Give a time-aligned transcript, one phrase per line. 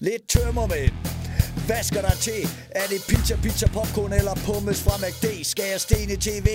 [0.00, 0.92] Lidt tømmermænd.
[1.66, 2.42] Hvad skal der til?
[2.70, 5.44] Er det pizza, pizza, popcorn eller pommes fra McD?
[5.44, 6.48] Skal jeg stene tv?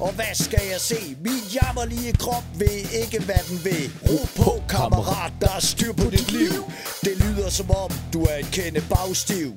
[0.00, 1.16] Og hvad skal jeg se?
[1.24, 3.84] Min jammerlige krop ved ikke, hvad den vil.
[4.08, 6.62] Ro på, kammerat, der er styr på dit liv.
[7.04, 9.52] Det lyder som om, du er et kende bagstiv.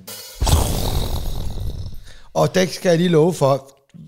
[2.34, 3.54] Og der skal jeg lige love for,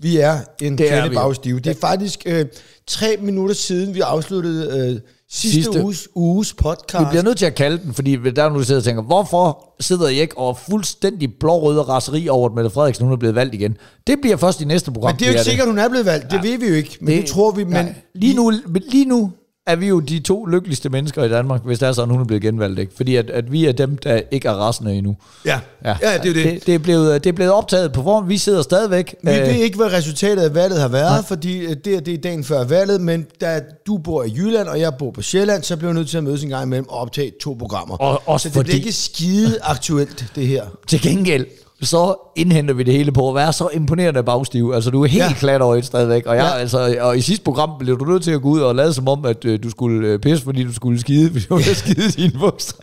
[0.02, 1.60] vi er en Det er kende bagstive.
[1.60, 2.46] Det er faktisk øh,
[2.86, 5.00] tre minutter siden, vi afsluttede øh,
[5.34, 7.00] sidste, Sidste- uges, uges podcast.
[7.00, 9.02] Vi bliver nødt til at kalde den, fordi der er nu, der sidder og tænker,
[9.02, 13.34] hvorfor sidder I ikke og fuldstændig blå-røde raseri over, at Mette Frederiksen hun er blevet
[13.34, 13.76] valgt igen?
[14.06, 15.12] Det bliver først i næste program.
[15.12, 16.30] men det er jo ikke sikkert, hun er blevet valgt.
[16.30, 16.98] Det ved vi jo ikke.
[17.00, 17.64] Men det, det tror vi.
[17.64, 18.52] Men lige, nu,
[18.90, 19.30] lige nu
[19.66, 22.24] er vi jo de to lykkeligste mennesker i Danmark, hvis det er sådan, hun er
[22.24, 22.78] blevet genvalgt.
[22.78, 22.92] Ikke?
[22.96, 25.16] Fordi at, at vi er dem, der ikke er rasende endnu.
[25.46, 26.44] Ja, ja, ja det er det.
[26.44, 28.28] det, det, er blevet, det er blevet optaget på forhånd.
[28.28, 29.14] Vi sidder stadigvæk.
[29.22, 31.22] Vi øh, ved ikke, hvad resultatet af valget har været, Nej.
[31.28, 34.68] fordi øh, det, er- det er dagen før valget, men da du bor i Jylland,
[34.68, 36.88] og jeg bor på Sjælland, så bliver vi nødt til at mødes en gang imellem
[36.88, 37.96] og optage to programmer.
[37.96, 40.64] Og også så det fordi- er ikke skide aktuelt, det her.
[40.86, 41.46] Til gengæld,
[41.82, 44.72] så indhenter vi det hele på at være så imponerende bagstiv.
[44.74, 45.32] Altså, du er helt Ja.
[45.32, 46.26] klat over et stadigvæk.
[46.26, 46.60] Og, jeg, Ja.
[46.60, 49.08] altså, og i sidste program blev du nødt til at gå ud og lade som
[49.08, 52.10] om, at øh, du skulle øh, pisse, fordi du skulle skide, fordi du ville skide
[52.10, 52.74] dine bukser.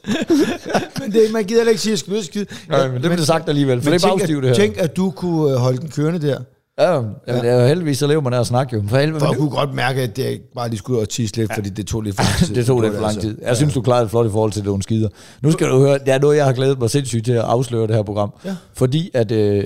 [1.01, 2.45] Men det, man gider ikke sige, at jeg skide.
[2.69, 4.55] Nej, men det blev sagt alligevel, for Men det er bagstiv, at, det her.
[4.55, 6.37] tænk, at du kunne øh, holde den kørende der.
[6.81, 7.35] Ja, jamen, ja.
[7.35, 8.83] Det er jo heldigvis, så lever man af at snakke jo.
[8.87, 11.53] For helvede, jeg kunne godt mærke, at jeg bare lige skulle ud og tisse lidt,
[11.53, 12.55] fordi det tog lidt for lang tid.
[12.57, 13.29] det tog lidt for lang altså.
[13.29, 13.41] tid.
[13.41, 15.09] Jeg synes, du klarede det flot i forhold til, er en skider.
[15.41, 17.87] Nu skal du høre, det er noget, jeg har glædet mig sindssygt til at afsløre
[17.87, 18.33] det her program.
[18.45, 18.55] Ja.
[18.73, 19.63] Fordi at øh,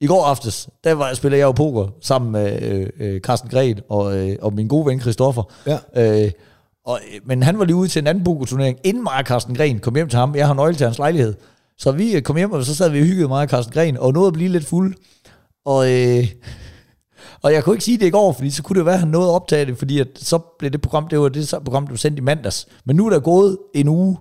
[0.00, 3.80] i går aftes, der var, spillede jeg jo poker sammen med øh, øh, Carsten Gren
[3.88, 5.42] og, øh, og min gode ven Christoffer.
[5.66, 5.78] Ja.
[6.24, 6.30] Øh,
[6.86, 9.56] og, øh, men han var lige ude til en anden pokerturnering, inden mig og Carsten
[9.56, 10.34] Gren kom hjem til ham.
[10.34, 11.34] Jeg har nøgle til hans lejlighed.
[11.78, 13.96] Så vi øh, kom hjem, og så sad vi og hyggede mig og Carsten Gren,
[13.98, 14.94] og nåede at blive lidt fuld.
[15.66, 16.26] Og, øh,
[17.42, 19.08] og jeg kunne ikke sige det i går, fordi så kunne det være, at han
[19.08, 21.86] nåede at optage det, fordi at så blev det program, det var det så program,
[21.86, 22.66] du sendte sendt i mandags.
[22.84, 24.16] Men nu er der gået en uge,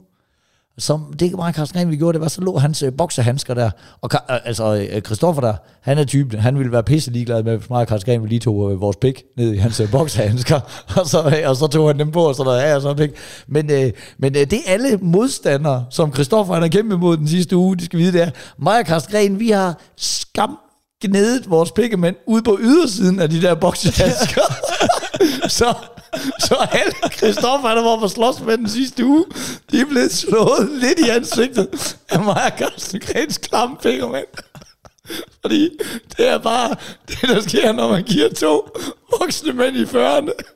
[0.77, 3.53] som det ikke bare Carsten Gren, vi gjorde, det var, så lå hans øh, boksehandsker
[3.53, 7.44] der, og øh, altså øh, Christoffer der, han er typen, han ville være pisse ligeglad
[7.44, 9.79] med, hvis mig og Carsten Gren vi lige tog øh, vores pik ned i hans
[9.79, 10.59] øh, boksehandsker,
[11.00, 12.94] og så, øh, og så tog han dem på, og så der ja, og så
[12.94, 13.11] pik.
[13.47, 17.28] Men, øh, men øh, det er alle modstandere, som Christoffer han har kæmpet mod den
[17.28, 18.29] sidste uge, de skal vide det er,
[18.59, 20.57] mig og Carsten Gren, vi har skam
[21.01, 24.41] gnedet vores pikkemænd ude på ydersiden af de der boksehandsker.
[25.59, 25.73] så,
[26.39, 29.25] så alle Christoffer, der var på slås med den sidste uge,
[29.72, 34.28] de er blevet slået lidt i ansigtet af mig og Carsten Grens klamme pikkemænd.
[35.41, 35.69] Fordi
[36.17, 36.75] det er bare
[37.07, 38.69] det, der sker, når man giver to
[39.19, 40.54] voksne mænd i 40'erne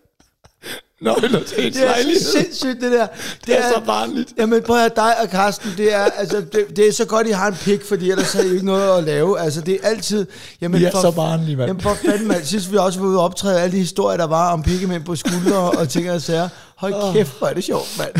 [1.02, 2.22] nøgler til ens Det er lejlighed.
[2.22, 3.08] så sindssygt, det der.
[3.46, 4.34] Det er så barnligt.
[4.38, 7.28] Jamen prøv at høre, dig og Karsten, det er, altså, det, det er så godt,
[7.28, 9.40] I har en pik, fordi ellers har I ikke noget at lave.
[9.40, 10.26] Altså, det er altid...
[10.62, 11.68] Jamen, er så barnlige, mand.
[11.70, 12.44] Jamen, for fanden, mand.
[12.46, 15.16] Sidst vi også var ude og optræde alle de historier, der var om pikkemænd på
[15.16, 16.50] skuldre og ting og sager.
[16.78, 18.12] Hold kæft, hvor er det sjovt, mand.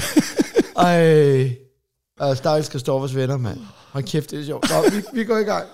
[0.78, 1.56] Ej.
[2.20, 3.58] Og stakkels Christoffers venner, mand.
[3.92, 4.70] Hold kæft, det er sjovt.
[4.70, 5.66] Nå, vi, vi går i gang.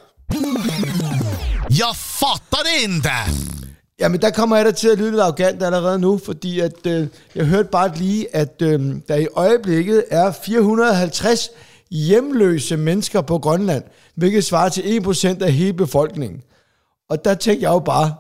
[1.70, 3.55] Jag fattar det inte!
[4.00, 7.08] Jamen, der kommer jeg da til at lyde lidt arrogant allerede nu, fordi at, øh,
[7.36, 11.50] jeg hørte bare lige, at øh, der i øjeblikket er 450
[11.92, 13.84] hjemløse mennesker på Grønland,
[14.16, 16.42] hvilket svarer til 1% af hele befolkningen.
[17.10, 18.16] Og der tænkte jeg jo bare,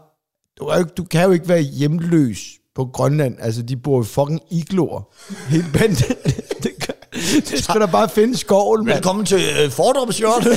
[0.59, 2.40] du, er, jo du kan jo ikke være hjemløs
[2.75, 3.35] på Grønland.
[3.40, 5.02] Altså, de bor jo fucking igloer.
[5.50, 5.96] Helt banden.
[6.64, 6.72] det,
[7.50, 8.96] det skal der bare finde skoven, mand.
[8.96, 10.48] Velkommen til øh, fordrumsjort.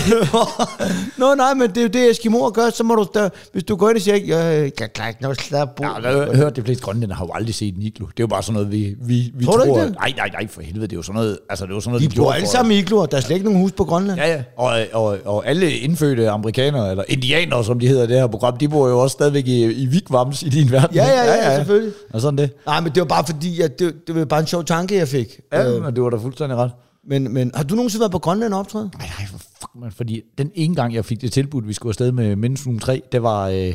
[1.19, 2.71] Nå, nej, men det er jo det, Eskimoer gør.
[2.71, 5.41] Så må du, da, hvis du går ind og siger, jeg kan klare ikke noget
[5.41, 8.07] slap Ja, jeg hørt, de fleste grønlænder har jo aldrig set en iglo.
[8.07, 9.65] Det er jo bare sådan noget, vi, vi, vi Tror tror.
[9.65, 9.95] ikke det?
[10.01, 10.87] Nej, nej, nej, for helvede.
[10.87, 12.73] Det er jo sådan noget, altså det er jo sådan noget, De bor alle sammen
[12.73, 13.07] i igloer.
[13.07, 14.19] Der er slet ikke nogen hus på Grønland.
[14.21, 14.43] Ja, ja.
[14.57, 18.57] Og, og, og alle indfødte amerikanere, eller indianere, som de hedder i det her program,
[18.57, 20.97] de bor jo også stadigvæk i, i Vigvams i din verden.
[20.97, 21.93] Ja, ja, ja, selvfølgelig.
[22.13, 22.51] Og sådan det.
[22.67, 25.09] Nej, men det var bare fordi, at det, det var bare en sjov tanke, jeg
[25.09, 25.41] fik.
[25.53, 26.71] Ja, Øh, men du var da fuldstændig ret.
[27.09, 28.91] men, men har du nogensinde været på Grønland og optræde?
[28.99, 29.93] Nej, nej, for fuck, man.
[29.93, 33.23] Fordi den ene gang, jeg fik det tilbudt, vi skulle afsted med Mennesum 3, det
[33.23, 33.49] var...
[33.49, 33.75] Øh,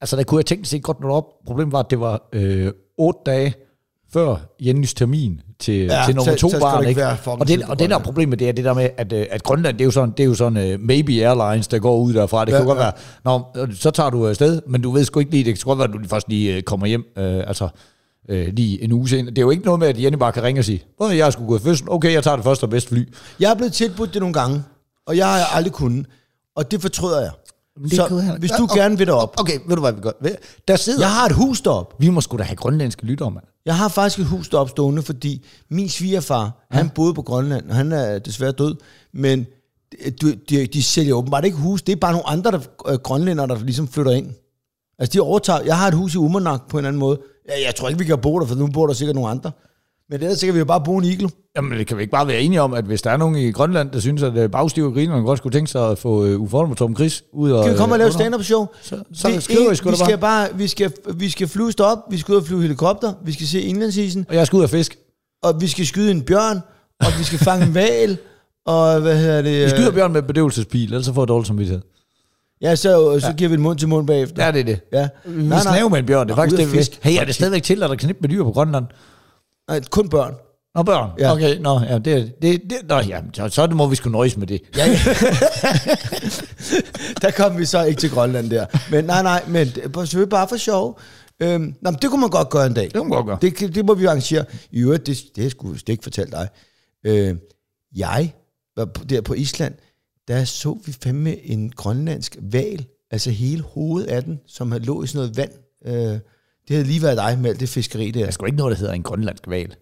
[0.00, 1.24] altså, der kunne jeg tænke sig godt noget op.
[1.46, 3.54] Problemet var, at det var øh, otte dage
[4.12, 6.86] før Jennys termin til, Ja, til nummer så- to så barn.
[6.86, 9.26] ikke være Og, det, og det der problemet, det er det der med, at, øh,
[9.30, 11.98] at Grønland, det er jo sådan, det er jo sådan uh, maybe airlines, der går
[11.98, 12.44] ud derfra.
[12.44, 12.82] Det Ja, kan godt ja.
[12.84, 12.92] være,
[13.64, 15.88] Nå, så tager du afsted, men du ved sgu ikke lige, det kan godt være,
[15.88, 17.68] at du først lige øh, kommer hjem, øh, altså
[18.28, 19.30] øh, lige en uge senere.
[19.30, 21.32] Det er jo ikke noget med, at Jenny bare kan ringe og sige, "Åh, jeg
[21.32, 23.08] skulle gå i fødsel, okay, jeg tager det første og bedste fly.
[23.40, 24.62] Jeg er blevet tilbudt det nogle gange,
[25.06, 26.06] og jeg har aldrig kunnet.
[26.56, 27.30] Og det fortryder jeg.
[27.82, 29.34] det Så kunne hvis du Ja, gerne vil derop.
[29.40, 30.10] Okay, ved du hvad vi gør?
[30.68, 31.00] Der sidder...
[31.00, 31.94] Jeg har et hus derop.
[31.98, 33.44] Vi må sgu da have grønlandske lyttere, mand.
[33.66, 36.76] Jeg har faktisk et hus deroppe stående, fordi min svigerfar, ja.
[36.76, 38.74] han boede på Grønland, og han er desværre død,
[39.14, 39.46] men
[40.20, 41.82] de, de, de sælger åbenbart ikke hus.
[41.82, 44.26] Det er bare nogle andre der, øh, grønlændere, der ligesom flytter ind.
[44.98, 47.18] Altså de overtager, jeg har et hus i Umanak på en anden måde.
[47.50, 49.50] Jeg, jeg tror ikke, vi kan bo der, for nu bor der sikkert nogle andre.
[50.10, 51.28] Men ellers så kan vi jo bare bruge en iglo.
[51.56, 53.50] Jamen, det kan vi ikke bare være enige om, at hvis der er nogen i
[53.50, 56.68] Grønland, der synes, at øh, bagstiv og griner, godt skulle tænke sig at få uh,
[56.68, 57.64] med Tom Chris ud og...
[57.64, 58.66] Kan vi komme og lave øh, stand-up show?
[58.82, 60.48] Så, så vi, skriver I sgu vi skal bare.
[60.54, 63.60] vi skal, vi skal flyve op, vi skal ud og flyve helikopter, vi skal se
[63.60, 64.98] indlandsisen, Og jeg skal ud og fisk.
[65.42, 66.60] og vi skal skyde en bjørn,
[67.00, 68.18] og vi skal fange en val,
[68.66, 69.64] og hvad hedder det?
[69.64, 71.82] Vi skyder bjørn med bedøvelsespil, ellers så får jeg dårlig samvittighed.
[72.62, 73.32] Ja, så, så ja.
[73.32, 74.44] giver vi en mund til mund bagefter.
[74.44, 74.80] Ja, det er det.
[74.92, 75.08] Ja.
[75.24, 76.98] Vi skal snave med en bjørn, det er Nå, faktisk det, fiske.
[77.02, 78.84] Hey, er det stadigvæk til, at der knippe med dyr på Grønland?
[79.68, 80.34] Nej, kun børn.
[80.74, 81.10] Nå, børn.
[81.18, 81.32] Ja.
[81.32, 84.46] Okay, nå, ja, det, det, det, nå, ja, så, så må vi sgu nøjes med
[84.46, 84.60] det.
[84.76, 84.98] Ja, ja.
[87.22, 88.66] der kom vi så ikke til Grønland der.
[88.90, 91.00] Men nej, nej, men det selvfølgelig bare for sjov.
[91.42, 92.84] Øhm, nå, men det kunne man godt gøre en dag.
[92.84, 93.38] Det kan man godt gøre.
[93.42, 94.44] Det, det må vi arrangere.
[94.70, 96.48] I øvrigt, det, det har jeg ikke fortalt dig.
[97.06, 97.34] Øh,
[97.96, 98.32] jeg
[98.76, 99.74] var på- der på Island,
[100.30, 105.02] der så vi fandme en grønlandsk val, altså hele hovedet af den, som havde lå
[105.02, 105.50] i sådan noget vand.
[105.86, 106.20] Øh,
[106.68, 108.20] det havde lige været dig med alt det fiskeri der.
[108.20, 109.74] Der er sgu ikke noget, der hedder en grønlandsk val.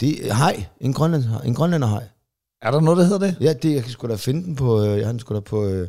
[0.00, 2.04] Det er hej, en, grønland, en grønlander hej.
[2.62, 3.36] Er der noget, der hedder det?
[3.40, 5.40] Ja, det, jeg kan sgu da finde den på, øh, jeg har den sgu da
[5.40, 5.88] på, øh,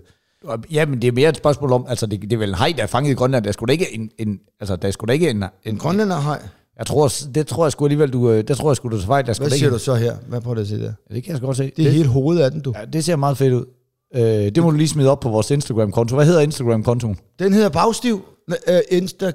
[0.72, 2.74] Ja, men det er mere et spørgsmål om, altså det, det er vel en hej,
[2.78, 3.44] der er fanget i Grønland.
[3.44, 5.78] Der er da ikke en, en altså der er sgu da ikke en, en, en
[5.78, 6.48] grønlander hej.
[6.78, 9.08] Jeg tror, det tror jeg sgu alligevel, du, øh, det tror jeg sgu, du tager
[9.08, 9.36] fejl.
[9.36, 10.16] Sgu Hvad siger ikke, du så her?
[10.28, 10.92] Hvad prøver du at se der?
[11.14, 11.72] Det kan jeg sgu godt se.
[11.78, 12.74] Det er hele hovedet af den, du.
[12.80, 13.66] ja, det ser meget fedt ud.
[14.16, 16.16] Øh, det må du lige smide op på vores Instagram-konto.
[16.16, 17.18] Hvad hedder Instagram-kontoen?
[17.40, 18.22] Den hedder Bagstiv.
[18.68, 19.32] Øh, Insta...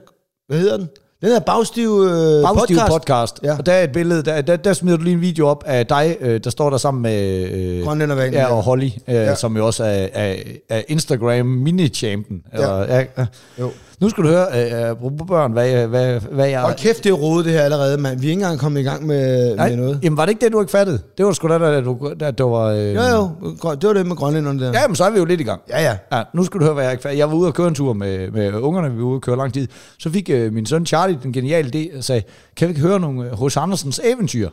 [0.48, 0.88] Hvad hedder den?
[1.20, 2.92] Den hedder Bagstiv, øh, Bagstiv podcast.
[2.92, 3.40] podcast.
[3.42, 3.58] Ja.
[3.58, 5.86] Og der er et billede, der, der, der smider du lige en video op af
[5.86, 7.50] dig, øh, der står der sammen med...
[7.50, 8.54] Øh, Grønlændervalen, Ja, ja.
[8.54, 9.24] og Holly, øh, Ja.
[9.24, 9.34] ja.
[9.34, 10.36] som jo også er, er,
[10.68, 12.42] er Instagram mini-champion.
[12.52, 13.04] Eller, ja.
[13.18, 13.26] Ja,
[13.60, 13.70] Jo.
[14.00, 16.60] Nu skal du høre, øh, apropos børn, hvad, jeg- hvad, hvad jeg...
[16.60, 18.20] Hold kæft, det er rodet det her allerede, mand.
[18.20, 20.00] Vi er ikke engang kommet i gang med, Nej, med noget.
[20.02, 20.98] jamen var det ikke det, du ikke fattede?
[21.18, 22.64] Det var sgu da, da du, da du var...
[22.66, 23.30] Øh, Jo, jo.
[23.74, 24.66] Det var det med grønlænderne der.
[24.80, 25.60] Ja, men så er vi jo lidt i gang.
[25.70, 25.82] ja.
[25.82, 25.96] ja.
[26.16, 27.18] Ja, nu skal du høre, hvad jeg ikke fattede.
[27.20, 29.36] Jeg var ude og køre en tur med, med ungerne, vi var ude og køre
[29.36, 29.66] lang tid.
[29.98, 32.22] Så fik øh, min søn Charlie den geniale idé og sagde,
[32.56, 33.56] kan vi ikke høre nogle H.C.
[33.56, 34.48] Andersens eventyr?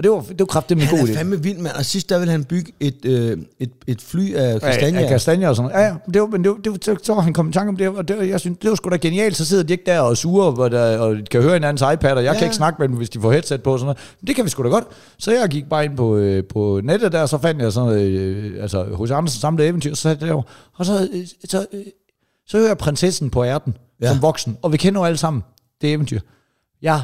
[0.00, 1.16] Og det var, det var kraftigt en god Han er idé.
[1.16, 1.74] fandme vild, mand.
[1.76, 4.98] Og sidst der ville han bygge et, øh, et, et fly af kastanjer.
[4.98, 5.84] Af, af kastanjer og sådan noget.
[5.84, 7.52] Ja, ja, men det var, men det var, det var, så, så var han kommet
[7.52, 9.62] i tanke om det, og det, jeg synes, det var sgu da genialt, så sidder
[9.62, 12.32] de ikke der og suger, hvor der, og de kan høre hinandens iPad, og jeg
[12.32, 12.38] ja.
[12.38, 13.98] Kan ikke snakke med dem, hvis de får headset på og sådan noget.
[14.20, 14.84] Men det kan vi sgu da godt.
[15.18, 17.88] Så jeg gik bare ind på, øh, på nettet der, og så fandt jeg sådan
[17.88, 21.66] noget, øh, altså hos Andersen samlede eventyr, så satte jeg derovre, og så, øh, så,
[21.72, 21.80] øh,
[22.46, 24.06] så hører jeg prinsessen på ærten, ja.
[24.06, 24.12] Ja.
[24.12, 25.42] som voksen, og vi kender jo alle sammen
[25.80, 26.20] det eventyr.
[26.82, 27.02] Jeg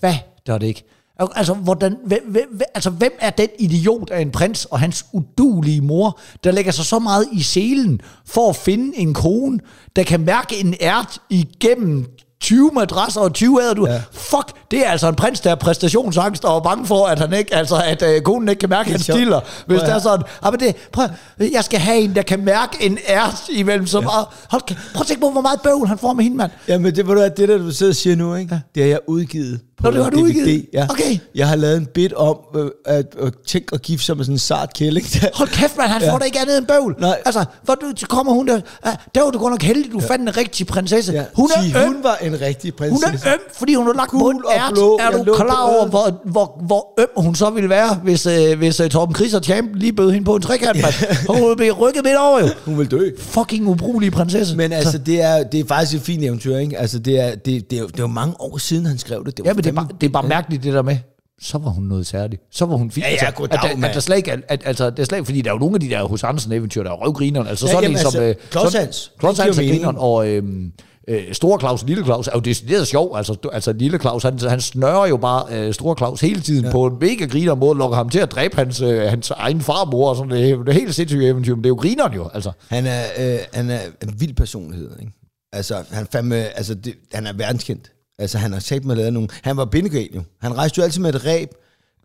[0.00, 0.84] fatter det ikke.
[1.18, 5.80] Altså, hvordan, hvem, hvem, altså, hvem er den idiot af en prins og hans udulige
[5.80, 9.58] mor, der lægger sig så meget i selen for at finde en kone,
[9.96, 12.06] der kan mærke en ært igennem
[12.46, 13.86] 20 madrasser og 20 æder, du.
[13.86, 13.92] Ja.
[13.92, 14.00] Ja.
[14.12, 17.32] Fuck, det er altså en prins, der er præstationsangst og er bange for, at han
[17.32, 19.40] ikke, altså, at øh, konen ikke kan mærke hans stiller.
[19.66, 21.06] Hvis Prøv det er sådan, ah, men det, prøv,
[21.52, 24.26] jeg skal have en, der kan mærke en ært imellem så meget.
[24.50, 24.62] Hold,
[24.94, 26.50] prøv at tænke på, hvor meget bøvl han får med hende, mand.
[26.68, 28.54] Jamen, det, ved du det der, du sidder og siger nu, ikke?
[28.54, 28.60] Ja.
[28.74, 30.22] det har jeg udgivet på Nå, det har du DVD.
[30.24, 30.66] udgivet?
[30.72, 30.86] Ja.
[30.90, 31.18] Okay.
[31.34, 34.34] Jeg har lavet en bit om øh, at, at tænke og gifte sig med sådan
[34.34, 35.06] en sart kælling.
[35.34, 36.12] Hold kæft, man, han Ja.
[36.12, 36.96] får da ikke andet end bøvl.
[36.98, 37.18] Nej.
[37.24, 40.06] Altså, hvor du, kommer hun der, ah, der var du godt nok heldig, du ja.
[40.06, 41.12] fandt en rigtig prinsesse.
[41.12, 41.24] Ja.
[41.34, 43.28] Hun er Sig, øm, hun var en rigtig hun prinsesse.
[43.28, 44.98] er øm, fordi hun har lagt Gul mund og blå.
[45.02, 48.80] Er du klar over, hvor, hvor, hvor øm hun så ville være, hvis, øh, hvis
[48.80, 51.26] øh, Torben Chris og Champ lige bød hende på en trekant, mand.
[51.28, 52.46] Hun ville blive rykket midt over, jo.
[52.64, 53.10] Hun vil dø.
[53.18, 54.56] Fucking ubrugelig prinsesse.
[54.56, 56.78] Men altså, det er, det er faktisk et fint eventyr, ikke?
[56.78, 59.36] Altså, det er, det, det, er, det er jo mange år siden, han skrev det.
[59.36, 60.96] det var Ja, men det er, bare, det er bare mærkeligt, det der med,
[61.40, 62.42] så var hun noget særligt.
[62.52, 63.06] Så var hun fint.
[63.06, 65.26] Ja, ja, altså, goddag, at, at der slet ikke, er- at, altså, det er slet
[65.26, 67.46] fordi der er jo nogle af de der hos Andersen eventyr, der er røvgrineren.
[67.46, 68.20] Altså Ja, sådan jamen, en som...
[68.22, 70.72] altså, øh, Hans, Hans er grineren, og øhm,
[71.08, 73.16] øh, Store Claus og Lille Claus er jo decideret sjov.
[73.16, 76.70] Altså, altså Lille Claus, han, han snører jo bare øh, Store Claus hele tiden ja.
[76.70, 80.08] på en mega griner måde, lukker ham til at dræbe hans, øh, hans egen farmor
[80.08, 82.52] og sådan det, det er helt sindssygt eventyr, men det er jo grineren jo, altså.
[82.68, 85.12] Han er, øh, han er en vild personlighed, ikke?
[85.52, 87.92] Altså, han, fandme, altså det, han er verdenskendt.
[88.18, 89.28] Altså, han har sagt med lavet nogle...
[89.42, 90.22] Han var bindegal jo.
[90.40, 91.48] Han rejste jo altid med et ræb,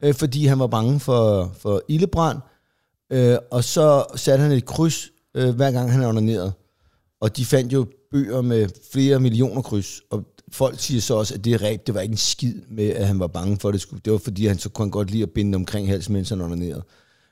[0.02, 2.38] øh, fordi han var bange for, for ildebrand.
[3.12, 6.52] Øh, og så satte han et kryds, øh, hver gang han onanerede.
[7.22, 10.02] Og de fandt jo bøger med flere millioner kryds.
[10.12, 13.08] Og folk siger så også, at det ræb, det var ikke en skid med, at
[13.08, 14.02] han var bange for, at det skulle.
[14.06, 16.84] Det var fordi, han så kunne godt lide at binde omkring halsen, mens han onanerede.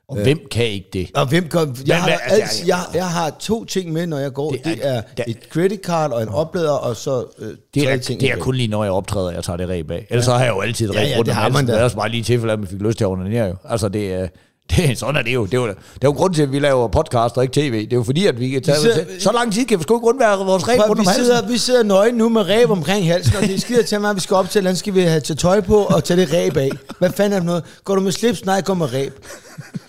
[0.07, 0.23] Og øh.
[0.23, 1.09] hvem kan ikke det?
[1.15, 4.51] Og hvem kom, jeg, har, altså, jeg, jeg har to ting med, når jeg går.
[4.51, 7.91] Det er, det er et credit card og en oplader, og så øh, Det tre
[7.91, 8.19] er, ting.
[8.21, 10.07] det er kun lige, når jeg optræder, jeg tager det ræb af.
[10.09, 11.67] Ellers så har jeg jo altid et Ja, ræb ja, rundt det har man halsen.
[11.67, 11.73] da.
[11.73, 13.55] Det er også bare lige i tilfælde, at man fik lyst til at onanere jo.
[13.65, 14.27] Altså, det er...
[14.77, 15.45] Det, sådan er det jo.
[15.45, 17.83] Det er jo, det er jo grund til, at vi laver podcast og ikke tv.
[17.85, 18.77] Det er jo fordi, at vi kan tage...
[18.79, 21.25] sidder- så lang tid kan vi sgu ikke undvære vores ræb rundt om vi, halsen.
[21.25, 23.99] sidder, vi sidder nøgne nu med ræb omkring halsen, og det er skidt at tage
[23.99, 26.33] mig, vi skal op til, hvordan skal vi have til tøj på og tage det
[26.33, 26.69] ræb af.
[26.99, 27.63] Hvad fanden er det noget?
[27.83, 28.45] Går du med slips?
[28.45, 29.25] Nej, går med ræb.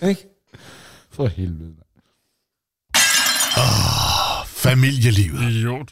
[0.07, 0.27] Ikke?
[1.11, 1.71] For helvede.
[4.47, 5.51] Familielivet.
[5.51, 5.87] Idiot.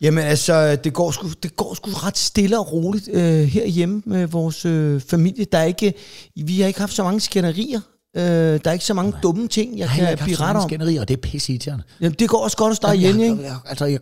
[0.00, 4.26] Jamen altså, det går sgu, det går sgu ret stille og roligt øh, herhjemme med
[4.26, 5.44] vores øh, familie.
[5.52, 5.94] Der er ikke,
[6.36, 7.80] vi har ikke haft så mange skænderier.
[8.16, 10.56] Øh, der er ikke så mange dumme ting, jeg Jeg har kan haft blive ret
[10.56, 10.68] om.
[10.68, 11.58] skænderier, og det er pisse.
[12.00, 13.44] Jamen, det går også godt at starte Jamen, igen, jeg, ikke?
[13.50, 14.00] jeg, altså, jeg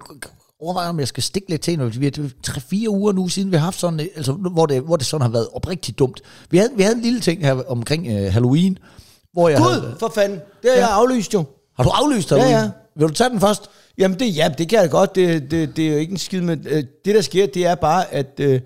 [0.60, 3.56] overvejer, om jeg skal stikke lidt til, når vi er tre-fire uger nu siden, vi
[3.56, 6.20] har haft sådan, øh, altså, hvor, det, hvor det sådan har været oprigtigt dumt.
[6.50, 8.78] Vi havde, vi havde en lille ting her omkring uh, Halloween,
[9.32, 10.38] hvor jeg havde, Gud, for fanden.
[10.62, 11.44] Det har jeg aflyst jo.
[11.76, 12.64] Har du aflyst Ja, Halloween?
[12.64, 12.70] ja.
[12.96, 13.70] Vil du tage den først?
[13.98, 15.14] Jamen det, ja, det kan jeg godt.
[15.14, 17.74] Det, det, det er jo ikke en skid, men øh, det der sker, det er
[17.74, 18.60] bare, at øh,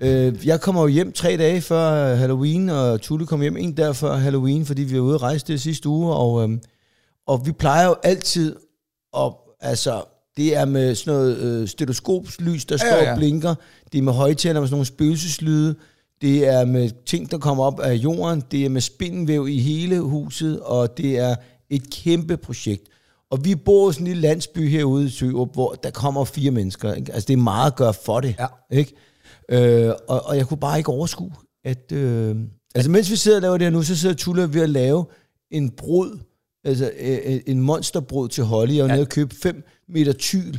[0.00, 3.96] øh, jeg kommer jo hjem tre dage før Halloween, og Tulle kom hjem en dag
[3.96, 6.58] før Halloween, fordi vi var ude at rejse det sidste uge, og, øh,
[7.26, 8.56] og vi plejer jo altid,
[9.12, 10.02] og altså,
[10.36, 13.12] det er med sådan noget øh, stetoskopslys, der står Ja, ja.
[13.12, 13.54] og blinker,
[13.92, 15.74] det er med højtaler med sådan nogle spøgelseslyde,
[16.20, 20.00] det er med ting, der kommer op af jorden, det er med spindelvæv i hele
[20.00, 21.34] huset, og det er
[21.70, 22.86] et kæmpe projekt.
[23.30, 26.50] Og vi bor i sådan en lille landsby herude i Sørup, hvor der kommer fire
[26.50, 26.94] mennesker.
[26.94, 27.12] Ikke?
[27.12, 28.34] Altså, det er meget at gøre for det.
[28.38, 28.46] Ja.
[28.70, 28.94] Ikke?
[29.50, 31.30] Øh, og, og jeg kunne bare ikke overskue,
[31.64, 31.92] at...
[31.92, 32.36] Øh,
[32.74, 35.04] altså, mens vi sidder og laver det her nu, så sidder Tulla ved at lave
[35.50, 36.18] en brud,
[36.64, 38.74] altså øh, en monsterbrud til Holly.
[38.74, 38.94] Jeg var ja.
[38.94, 40.54] nede og købe 5 meter tyl.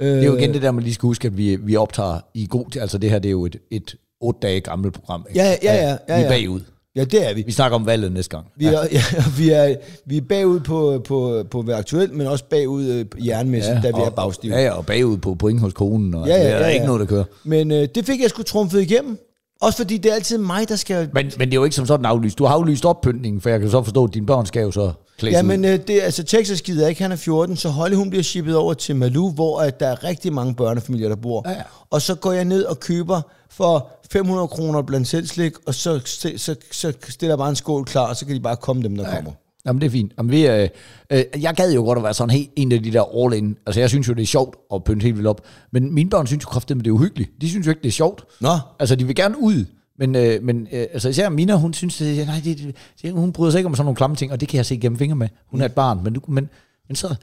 [0.00, 2.20] Øh, Det er jo igen det der, man lige skal huske, at vi, vi optager
[2.34, 2.80] i god tid.
[2.80, 5.26] Altså det her, det er jo et, et otte dage gammelt program.
[5.28, 5.40] Ikke?
[5.40, 6.28] Ja, ja, ja, ja, Vi er ja.
[6.28, 6.60] bagud.
[6.96, 7.42] Ja, det er vi.
[7.46, 8.46] Vi snakker om valget næste gang.
[8.56, 9.02] Vi er, ja,
[9.38, 9.74] vi er,
[10.06, 13.80] vi er bagud på, på, på at være aktuelt, men også bagud øh, jernmæssigt, ja,
[13.80, 14.54] da vi og, er bagstive.
[14.54, 16.14] Ja, ja, og bagud på point hos konen.
[16.14, 16.66] Og Ja, ja, er ja, ja.
[16.68, 17.24] ikke noget, der kører.
[17.44, 19.18] Men øh, det fik jeg sgu trumfet igennem.
[19.62, 21.08] Også fordi det er altid mig, der skal...
[21.14, 22.38] Men, men det er jo ikke som sådan aflyst.
[22.38, 24.92] Du har aflyst oppyntningen, for jeg kan så forstå, at dine børn skal jo så
[25.18, 25.46] klædes Ja, ud.
[25.46, 28.56] men øh, det, altså, Texas gider ikke, han er 14, så Holly hun bliver shippet
[28.56, 31.42] over til Malou, hvor at der er rigtig mange børnefamilier, der bor.
[31.46, 31.62] Ja, ja.
[31.90, 33.20] Og så går jeg ned og køber
[33.50, 37.56] for 500 kroner blandt selv slik, og så, så, så, så stiller jeg bare en
[37.56, 39.14] skål klar, og så kan de bare komme dem, der ja.
[39.14, 39.32] kommer.
[39.66, 40.12] Jamen, det er fint.
[40.18, 40.68] Jamen, vi, øh,
[41.10, 43.56] øh, jeg gad jo godt at være sådan helt en af de der all-in.
[43.66, 45.40] Altså, jeg synes jo, det er sjovt at pynte helt vildt op.
[45.72, 47.30] Men mine børn synes jo kraftigt, det er uhyggeligt.
[47.40, 48.24] De synes jo ikke, det er sjovt.
[48.40, 48.58] Nå.
[48.78, 49.64] Altså, de vil gerne ud.
[49.98, 53.50] Men, øh, men øh, altså især Mina, hun synes, det, nej, det, det, hun bryder
[53.50, 55.28] sig ikke om sådan nogle klamme ting, og det kan jeg se gennem fingre med.
[55.50, 56.48] Hun er et barn, men, men,
[56.88, 57.14] men så,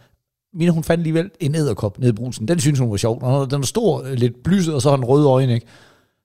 [0.53, 2.47] Mina, hun fandt alligevel en æderkop nede i brusen.
[2.47, 3.21] Den synes hun var sjov.
[3.49, 5.65] Den er stor, øh, lidt blyset, og så har den røde øjne, ikke?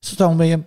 [0.07, 0.65] Så tager hun med hjem.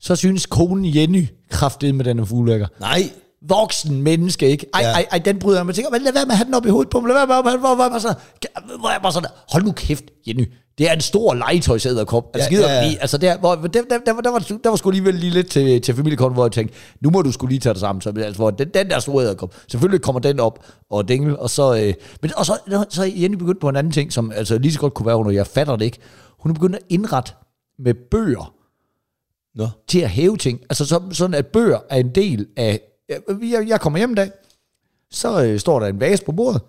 [0.00, 3.10] Så synes konen Jenny kraftet med den er fuglækker Nej.
[3.48, 4.66] voksen menneske, ikke?
[4.74, 4.92] Ej, Ja.
[4.92, 5.74] ej, ej, den bryder jeg mig.
[5.74, 7.08] Tænker, lad være med at have den op i hovedet på mig.
[7.08, 10.52] Lad være med at have den hvor, hvor, sådan, hvor sådan, hold nu kæft, Jenny.
[10.78, 12.30] Det er en stor legetøjsæderkop.
[12.34, 14.76] Altså, Ja, gider ja, ja, altså der, hvor, der, der, der, der, var, der var
[14.76, 17.60] sgu alligevel lige lidt til, til familiekonten, hvor jeg tænkte, nu må du skulle lige
[17.60, 18.02] tage det sammen.
[18.02, 21.50] Så, altså, hvor den, den der store æderkop, selvfølgelig kommer den op og dingle, og
[21.50, 22.58] så, øh, men, og så,
[22.90, 25.16] så er Jenny begyndt på en anden ting, som altså, lige så godt kunne være
[25.16, 25.98] under, jeg fatter det ikke.
[26.44, 27.32] Hun er begyndt at indrette
[27.78, 28.54] med bøger
[29.54, 29.68] Nå.
[29.88, 30.60] til at hæve ting.
[30.70, 32.80] Altså så, sådan, at bøger er en del af...
[33.28, 34.30] Jeg, jeg kommer hjem en dag,
[35.10, 36.62] så øh, står der en vase på bordet,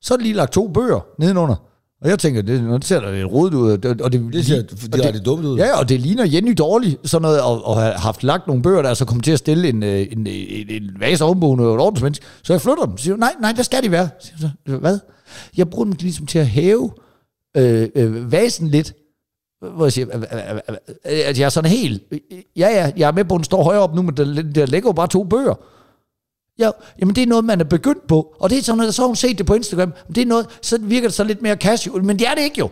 [0.00, 1.56] så er der lige lagt to bøger nedenunder.
[2.00, 3.72] Og jeg tænker, det, nu ser der lidt rodet ud.
[3.72, 5.58] Og det, og det, Det ser og direkte dumt ud.
[5.58, 8.82] Ja, og det ligner Jenny dårligt, sådan noget, og, og have haft lagt nogle bøger
[8.82, 12.24] der, så kommer til at stille en, øh, en, en, en vase ovenpå noget ordensmenneske.
[12.42, 12.98] Så jeg flytter dem.
[12.98, 14.08] Siger, nej, nej, der skal de være.
[14.20, 14.98] Så, hvad?
[15.56, 16.90] Jeg bruger dem ligesom til at hæve
[17.56, 18.92] øh, øh, vasen lidt,
[19.74, 22.02] hvor jeg siger, "Hva- hva- hva- hva- at jeg er sådan helt,
[22.56, 24.66] ja ja, jeg er med på, at den står højere op nu, men der, der
[24.66, 25.54] ligger jo bare to bøger.
[26.58, 29.02] Ja, jamen det er noget, man er begyndt på, og det er sådan noget, så
[29.02, 31.56] har hun set det på Instagram, det er noget, så virker det så lidt mere
[31.56, 32.70] casual, men det er det ikke jo.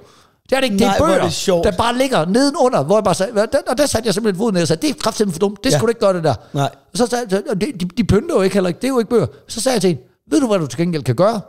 [0.50, 1.64] Det er det ikke, det Nej, er er bøger, det sjovt.
[1.64, 3.32] der bare ligger nedenunder, hvor jeg bare sagde,
[3.68, 5.70] og der satte jeg simpelthen foden ned og sagde, det er kraftigt for dumt, det
[5.70, 5.76] Ja.
[5.76, 6.34] skulle du ikke gøre det der.
[6.52, 6.68] Nej.
[6.92, 9.10] Og så sagde de, de, de pynter jo ikke heller ikke, det er jo ikke
[9.10, 9.26] bøger.
[9.48, 11.40] Så sagde jeg til hende, ved du hvad du til gengæld kan gøre?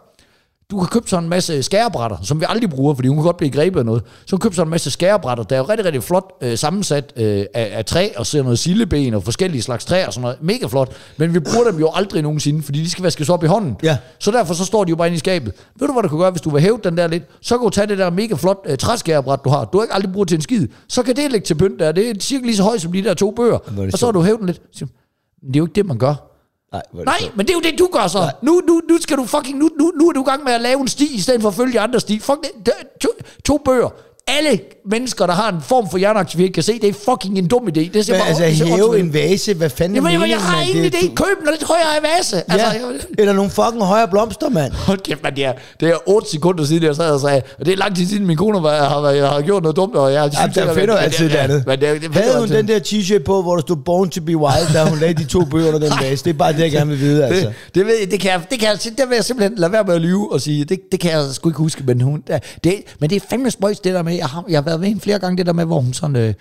[0.72, 3.38] Du kan købe sådan en masse skærebrætter, som vi aldrig bruger, fordi hun kan godt
[3.38, 4.04] blive grebet af noget.
[4.26, 7.46] Så købe sådan en masse skærebrætter, der er jo rigtig, rigtig flot øh, sammensat øh,
[7.54, 10.38] af, af træ, og så noget silleben og forskellige slags træ og sådan noget.
[10.42, 10.92] Mega flot.
[11.18, 13.78] Men vi bruger dem jo aldrig nogensinde, fordi de skal vaskes op i hånden.
[13.84, 13.98] Ja.
[14.20, 15.54] Så derfor så står de jo bare inde i skabet.
[15.80, 17.24] Ved du, hvad du kan gøre, hvis du vil hæve den der lidt?
[17.42, 19.66] Så kan du tage det der mega flot øh, træskærebræt, du har.
[19.66, 20.68] Du har ikke aldrig brugt til en skid.
[20.90, 21.92] Så kan det ligge til pynt der.
[21.92, 23.56] Det er cirka lige så højt som de der to bøger.
[23.78, 24.58] Er Og så har du hævet den lidt.
[24.58, 24.94] Så siger hun,
[25.42, 26.31] "Men Det er jo ikke det, man gør.
[26.72, 28.32] Nej, det Nej, men det er jo det, du gør så.
[28.42, 30.62] Nu, nu, nu skal du fucking, nu, nu, nu er du i gang med at
[30.62, 32.20] lave en sti, i stedet for at følge andre sti.
[32.20, 33.10] Fuck det, det to,
[33.46, 33.90] to bøger.
[34.28, 34.60] Alle
[34.92, 37.72] mennesker, der har en form for hjerneaktivitet, kan se, det er fucking en dum idé.
[37.72, 41.00] Det er Men altså, er hæve en vase, hvad fanden Jamen, jeg har ingen idé.
[41.16, 42.36] Køb den lidt højere vase.
[42.36, 42.82] Ja, Altså, jeg,
[43.20, 44.74] eller nogle fucking højere blomster, mand.
[44.74, 47.66] Hold kæft, man, det er, det er 8 sekunder siden, jeg sad og sagde, og
[47.66, 50.14] det er lang tid siden, min kone var, har, været- har gjort noget dumt, og
[50.14, 51.64] jeg synes, Jamen, der finder altid det andet.
[51.68, 52.58] Men det, det Havde hun altid.
[52.58, 55.24] den der t-shirt på, hvor der stod Born to be Wild, da hun lagde de
[55.26, 56.24] to bøger under den vase?
[56.24, 57.46] Det er bare det, jeg gerne vil vide, altså.
[57.46, 59.72] Det, det, ved, jeg- det, kan jeg, det, kan jeg, det vil jeg simpelthen lade
[59.72, 60.66] være med at lyve og sige.
[60.66, 62.24] Det, det kan jeg sgu ikke huske, men, hun,
[62.64, 64.88] det, men det er fandme spøjs, det der med, jeg har, jeg har været med
[64.88, 66.34] hende flere gange, det der med, hvor hun sådan, øh,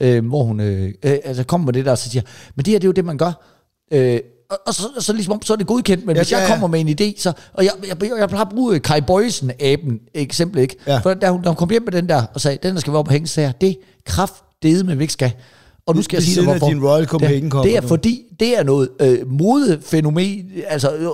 [0.00, 2.22] øh, hvor hun øh, øh, altså kommer med det der, og så siger,
[2.56, 3.32] men det her, det er jo det, man gør.
[3.92, 4.20] Øh,
[4.50, 6.50] og, og så, så, ligesom, så er det godkendt, men Ja, hvis jeg ja, ja.
[6.50, 9.98] kommer med en idé, så, og jeg, jeg, jeg, jeg plejer at bruge Kai Bøjsen-aben,
[10.14, 10.98] eksempel ikke, Ja.
[10.98, 12.92] for da hun, da hun kom hjem med den der, og sagde, den der skal
[12.92, 13.74] være op og hænge, så sagde jeg, det er
[14.06, 15.32] kraftedeme, med, vi ikke skal.
[15.86, 16.68] Og nu skal Ved jeg sige dig, hvorfor.
[16.68, 17.86] din Royal Copenhagen-kop, det, det er du.
[17.88, 21.06] fordi, det er noget øh, modefænomen, altså øh,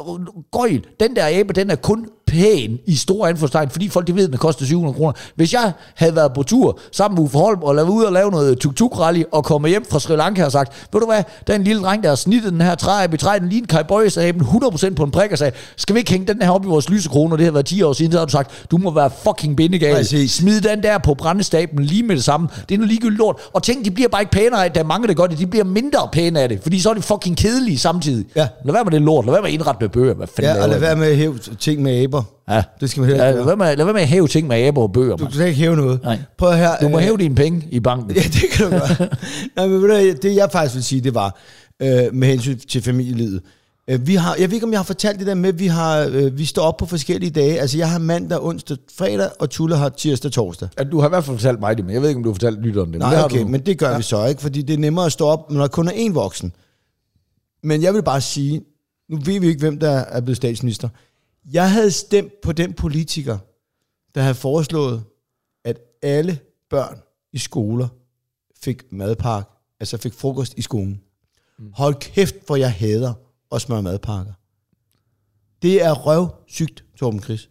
[0.52, 4.24] gøjl, den der abe, den er kun pæn i store anfortegn, fordi folk de ved,
[4.24, 5.12] at den koster 700 kroner.
[5.36, 8.30] Hvis jeg havde været på tur sammen med Uffe Holm og lavet ud og lave
[8.30, 11.58] noget tuk-tuk-rally og komme hjem fra Sri Lanka og sagt, ved du hvad, der er
[11.58, 13.82] en lille dreng, der har snittet den her træabe i træet, den lige en Kai
[13.88, 16.64] Boyes aben 100% på en prik og sagde, skal vi ikke hænge den her op
[16.64, 18.90] i vores lysekroner, det har været 10 år siden, så har du sagt, du må
[18.90, 19.94] være fucking bindegal.
[19.94, 20.32] Præcis.
[20.32, 22.48] Smid den der på brændestaben lige med det samme.
[22.68, 23.36] Det er noget ligegyldigt lort.
[23.52, 25.38] Og ting, de bliver bare ikke pænere af, der er mange, der gør det.
[25.38, 28.26] De bliver mindre pæne af det, fordi så er de fucking kedelige samtidig.
[28.36, 28.48] Ja.
[28.64, 29.24] Lad være med det lort.
[29.24, 30.14] Lad være med at indrette med bøger.
[30.14, 32.22] Hvad fanden Ja, og lad være med at hæve ting med aber.
[32.48, 32.62] Ja.
[32.80, 33.58] Det skal man heller Ja, ikke lad, gøre.
[33.58, 35.58] være med, lad være med at hæve ting med aber og bøger, Du kan ikke
[35.60, 36.02] hæve noget.
[36.02, 36.18] Nej.
[36.38, 36.76] Prøv her.
[36.82, 38.10] Du må øh, hæve dine penge i banken.
[38.16, 39.08] Ja, det kan du gøre.
[39.56, 41.38] Nej, men hvad, det jeg faktisk vil sige, det var
[41.82, 43.40] øh, med hensyn til familielivet.
[43.90, 45.66] Øh, vi har, jeg ved ikke, om jeg har fortalt det der med, at vi,
[45.66, 47.60] har, øh, vi står op på forskellige dage.
[47.60, 50.68] Altså, jeg har mandag, onsdag, fredag, og Tulle har tirsdag, torsdag.
[50.78, 52.28] Ja, du har i hvert fald fortalt mig det, men jeg ved ikke, om du
[52.30, 52.92] har fortalt lytteren det.
[52.92, 53.48] men det Nej, har okay, du.
[53.48, 53.96] men det gør ja.
[53.96, 56.12] vi så ikke, fordi det er nemmere at stå op, når der kun er én
[56.12, 56.52] voksen.
[57.62, 58.60] Men jeg vil bare sige,
[59.10, 60.88] nu ved vi ikke, hvem der er blevet statsminister.
[61.52, 63.38] Jeg havde stemt på den politiker,
[64.14, 65.04] der havde foreslået,
[65.64, 66.38] at alle
[66.70, 66.98] børn
[67.32, 67.88] i skoler
[68.62, 71.00] fik madpakke, altså fik frokost i skolen.
[71.58, 71.72] Mm.
[71.72, 73.14] Hold kæft, hvor jeg hader
[73.52, 74.32] at smøre madpakker.
[75.62, 77.48] Det er røvsygt, Torben Chris.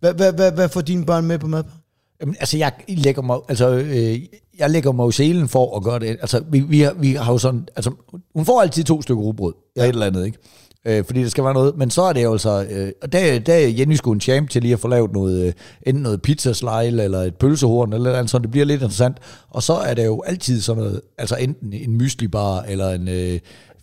[0.00, 1.80] Hvad, hvad, hvad, hvad får dine børn med på madpakke?
[2.20, 4.22] Jamen, altså, jeg lægger mig, altså, øh,
[4.58, 6.06] jeg lægger mig jo selen for at gøre det.
[6.06, 7.92] Altså, vi, vi, har, vi har jo sådan, altså,
[8.34, 9.82] hun får altid to stykker rugbrød, ja.
[9.82, 9.88] Ja.
[9.88, 10.38] et eller andet, ikke?
[10.86, 13.38] Øh, fordi der skal være noget, men så er det jo altså, øh, og der,
[13.38, 15.52] der er Jenny sgu en champ til lige at få lavet noget, øh,
[15.86, 19.16] enten noget pizzaslejl, eller et pølsehorn, eller andet, så det bliver lidt interessant.
[19.50, 23.40] Og så er der jo altid sådan noget, altså enten en myslibar, eller en øh,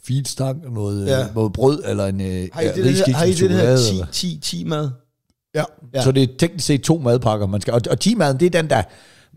[0.07, 1.19] feedstang, noget, ja.
[1.19, 1.25] Ja.
[1.35, 3.91] noget brød, eller en øh, Har I ja, det, har I det, der chokolade, hedder
[3.91, 4.89] eller- 10-10 mad?
[5.55, 5.63] Ja.
[5.93, 6.03] Ja.
[6.03, 7.73] Så det er teknisk set to madpakker, man skal.
[7.73, 8.83] Og, og timaden, det er den der,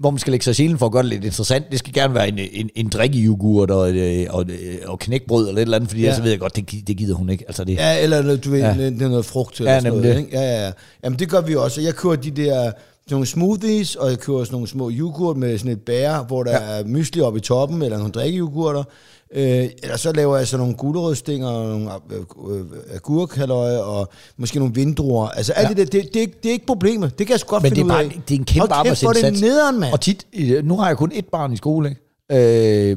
[0.00, 1.70] hvor man skal lægge sig selen for at gøre det lidt interessant.
[1.70, 5.58] Det skal gerne være en, en, en drikkejoghurt og, et, og, et, og knækbrød eller
[5.58, 6.14] et eller andet, fordi ja.
[6.16, 7.44] Så ved jeg godt, det, det gider hun ikke.
[7.46, 8.74] Altså det, Ja, eller du ved, Ja.
[8.76, 10.14] det er noget frugt eller Ja, sådan noget.
[10.16, 10.18] det.
[10.20, 10.30] Ikke?
[10.38, 10.72] Ja, ja, ja.
[11.04, 11.80] Jamen, det gør vi også.
[11.80, 12.72] Jeg kører de der sådan
[13.10, 16.52] nogle smoothies, og jeg kører sådan nogle små yoghurt med sådan et bær, hvor der
[16.52, 16.78] ja.
[16.78, 18.84] er mysli oppe i toppen, eller nogle drikkeyoghurter.
[19.34, 24.58] Øh, eller så laver jeg sådan nogle gulerodstinger, og nogle øh, øh, agurkhalløje, og måske
[24.58, 25.28] nogle vindruer.
[25.28, 25.74] Altså alt Ja.
[25.74, 27.18] det der, det, det, er ikke- det er ikke problemet.
[27.18, 28.22] Det kan jeg sgu godt men det finde er, ud bare, af.
[28.28, 29.40] det er en kæmpe Hold kæft, er det arbejdsindsats.
[29.40, 29.92] nederen, mand.
[29.92, 30.26] Og tit,
[30.64, 31.88] nu har jeg kun ét barn i skole,
[32.30, 32.90] ikke?
[32.90, 32.96] Øh,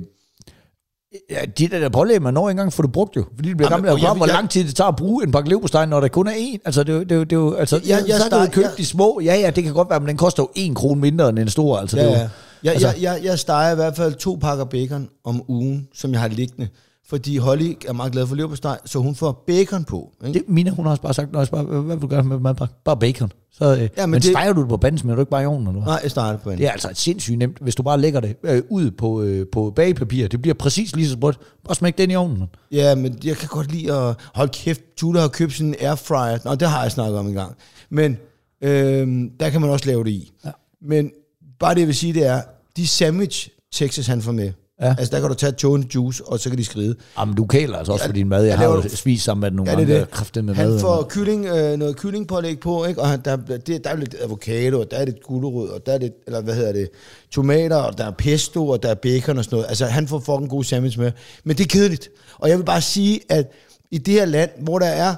[1.29, 3.23] Ja, de der, der pålæg, man når ikke engang få det brugt jo.
[3.35, 5.49] Fordi det bliver og jeg- Jeg, hvor lang tid det tager at bruge en pakke
[5.49, 6.57] leverpostej, når der kun er én.
[6.65, 8.43] Altså, det, er det, er det, er altså, Jeg- jeg, jeg jeg, så kan du
[8.45, 9.19] start- købe jeg- de små.
[9.23, 11.49] Ja, ja, det kan godt være, men den koster jo en krone mindre end en
[11.49, 11.77] stor.
[11.77, 12.29] Altså, Ja, det er ja.
[12.63, 16.11] Jeg, altså- jeg, jeg, jeg steger i hvert fald to pakker bacon om ugen, som
[16.11, 16.67] jeg har liggende.
[17.09, 20.11] Fordi Holly er meget glad for leverpostej, så hun får bacon på.
[20.25, 20.39] Ikke?
[20.39, 22.75] Det, Mina, hun har også bare sagt, når spørger, hvad vil du gøre med madpakke?
[22.85, 23.31] Bare bacon.
[23.51, 25.43] Så, øh, ja, men men det- steger du det på banden, smider du ikke bare
[25.43, 25.67] i ovnen?
[25.67, 25.81] Eller?
[25.81, 25.91] hvad?
[25.93, 26.57] Nej, jeg starter på en.
[26.57, 29.73] Det er altså sindssygt nemt, hvis du bare lægger det øh, ud på, øh, på
[29.75, 30.27] bagepapir.
[30.27, 31.39] Det bliver præcis lige så sprødt.
[31.65, 32.39] Bare smæk den i ovnen.
[32.39, 32.49] mand.
[32.71, 34.15] Ja, men jeg kan godt lide at...
[34.33, 36.37] Hold kæft, Tulle har købt sådan en airfryer.
[36.45, 37.55] Nå, det har jeg snakket om en gang.
[37.89, 38.17] Men
[38.61, 40.31] øhm, der kan man også lave det i.
[40.45, 40.51] Ja.
[40.81, 41.11] Men
[41.59, 42.41] bare det, jeg vil sige, det er,
[42.77, 44.51] de sandwich Texas han får med.
[44.81, 44.95] Ja.
[44.97, 46.95] Altså, der kan du tage tone juice, og så kan de skride.
[47.19, 48.41] Jamen, du kæler altså også for din mad.
[48.43, 50.11] Jeg jeg har jo spist sammen med nogle Ja, det andre det.
[50.11, 50.79] kræfter med Han mad.
[50.79, 53.01] får kylling, øh, noget kyllingpålæg på, ikke?
[53.01, 55.91] og han, der, der, der er lidt avocado, og der er lidt gulerod, og der
[55.93, 56.89] er lidt, eller hvad hedder det,
[57.31, 59.69] tomater, og der er pesto, og der er bacon og sådan noget.
[59.69, 61.11] Altså, han får fucking god sandwich med.
[61.43, 62.09] Men det er kedeligt.
[62.39, 63.51] Og jeg vil bare sige, at
[63.91, 65.15] i det her land, hvor der er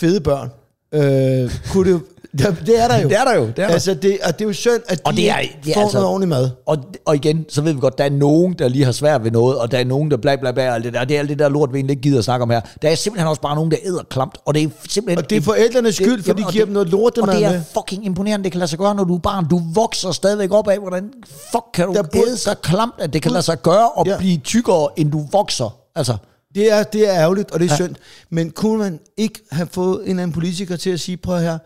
[0.00, 0.48] fede børn,
[0.94, 2.00] øh, kunne det
[2.38, 3.08] der, det er der jo.
[3.08, 3.72] Det er der jo, det er der.
[3.74, 5.80] Altså, det, og det er jo synd, at Og de det er- det er får
[5.80, 6.50] altså- noget ordentligt mad.
[6.66, 9.30] Og, og igen, så ved vi godt, der er nogen, der lige har svært ved
[9.30, 11.04] noget, og der er nogen, der bla bla bla, og alt det der.
[11.04, 12.60] Det er alt det der lort, vi egentlig ikke gider at snakke om her.
[12.82, 15.18] Der er simpelthen også bare nogen, der æder klamt, og det er simpelthen...
[15.24, 17.50] Og det er forældrenes skyld, for de giver det- dem noget lortemad Og det er
[17.52, 17.60] med.
[17.74, 19.48] fucking imponerende, det kan lade sig gøre, når du er barn.
[19.48, 21.10] Du vokser stadigvæk op af, hvordan
[21.52, 24.06] fuck kan du Der burde- æde så klamt, at det kan lade sig gøre og
[24.06, 24.18] Ja.
[24.18, 25.76] blive tykkere, end du vokser.
[25.96, 26.16] Altså,
[26.54, 27.76] Det er, det er ærgerligt, og det er ja.
[27.76, 27.94] synd.
[28.30, 31.58] Men kunne man ikke have fået en eller anden politiker til at sige, prøv her,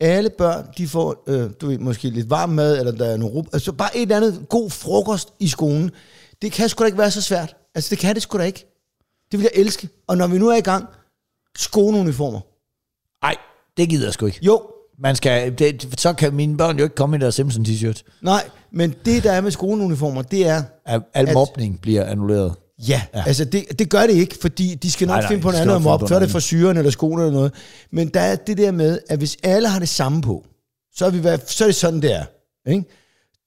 [0.00, 3.34] alle børn, de får, øh, du ved, måske lidt varm mad, eller der er nogle
[3.34, 5.90] rub, altså bare et eller andet god frokost i skolen.
[6.42, 7.56] Det kan sgu da ikke være så svært.
[7.74, 8.66] Altså, det kan det sgu da ikke.
[9.32, 9.88] Det vil jeg elske.
[10.06, 10.86] Og når vi nu er i gang,
[11.56, 12.40] skoleuniformer.
[13.26, 13.36] nej,
[13.76, 14.38] det gider jeg sgu ikke.
[14.42, 14.62] Jo,
[14.98, 18.02] Man skal, det, så kan mine børn jo ikke komme i deres Simpson t-shirt.
[18.22, 22.54] nej, men det, der er med skoleuniformer, det er, Al, al mobning bliver annulleret.
[22.88, 23.22] Ja, ja.
[23.26, 25.76] altså det, det gør det ikke, fordi de skal nok Nej, finde på en anden
[25.76, 27.52] finde op, noget det for syren eller skolen eller noget.
[27.92, 30.44] Men der er det der med, at hvis alle har det samme på,
[30.94, 32.24] så er, vi, så er det sådan, det er.
[32.70, 32.84] Ikke?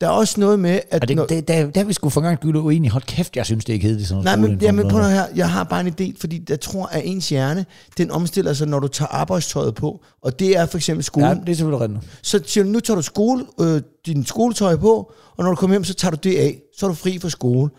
[0.02, 1.02] Der er også noget med, at...
[1.02, 2.92] Og det, når- det, der, der er vi sgu for gang skyld uenige.
[2.92, 4.08] Hold kæft, jeg synes, det er kedeligt.
[4.08, 5.26] Sådan Nej, men, jamen, skoleinform prøv her.
[5.36, 7.66] Jeg har bare en idé, fordi jeg tror, at ens hjerne,
[7.98, 10.04] den omstiller sig, når du tager arbejdstøjet på.
[10.22, 11.28] Og det er for eksempel skolen.
[11.28, 11.40] Ja, Ja.
[11.40, 12.20] det er selvfølgelig rigtigt.
[12.22, 15.74] Så siger du, nu tager du skole, øh, din skoletøj på, og når du kommer
[15.74, 16.60] hjem, så tager du det af.
[16.78, 17.70] Så er du fri fra skole.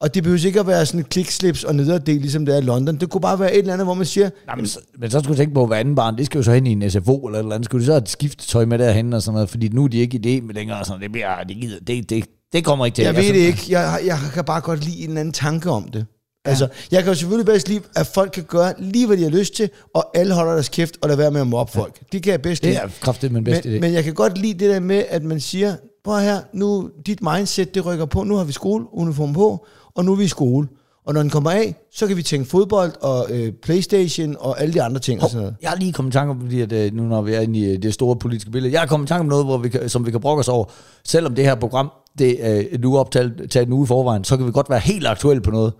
[0.00, 2.64] Og det behøver ikke at være sådan et klikslips og nederdel, ligesom det er i
[2.64, 2.96] London.
[2.96, 5.18] Det kunne bare være et eller andet, hvor man siger, Nej, men, så, men så
[5.18, 7.16] skulle du tænke på, hvad anden barn, det skal jo så hen i en SFO
[7.26, 7.64] eller et eller andet.
[7.64, 9.98] Skulle de så have et skiftetøj med derhen og sådan noget, fordi nu er de
[9.98, 11.00] ikke i det med længere og sådan.
[11.02, 13.04] Det, bliver, det, gider, det, det, det kommer ikke til.
[13.04, 15.70] jeg ved synes- det ikke, jeg, jeg kan bare godt lide en eller anden tanke
[15.70, 16.06] om det.
[16.44, 19.30] Altså, jeg kan jo selvfølgelig bedst lide, at folk kan gøre lige, hvad de har
[19.30, 21.98] lyst til, og alle holder deres kæft og lader være med at mobbe folk.
[22.12, 22.80] Det kan jeg bedst Det lide.
[22.80, 23.72] er kraftigt min bedste idé.
[23.72, 26.90] men, men jeg kan godt lide det der med, at man siger, prøv her, nu
[27.06, 29.66] dit mindset, det rykker på, nu har vi skoleuniform på,
[30.00, 30.68] og nu er vi i skole.
[31.06, 34.74] Og når den kommer af, så kan vi tænke fodbold og øh, Playstation og alle
[34.74, 35.56] de andre ting og sådan noget.
[35.62, 37.58] Jeg har lige kommet i tanke om, fordi at, øh, nu når vi er inde
[37.58, 39.68] i øh, det store politiske billede, jeg har kommet i tanke om noget, hvor vi
[39.68, 40.64] kan, som vi kan brokke os over.
[41.04, 44.36] Selvom det her program, det er øh, nu optaget taget en uge i forvejen, så
[44.36, 45.72] kan vi godt være helt aktuelle på noget.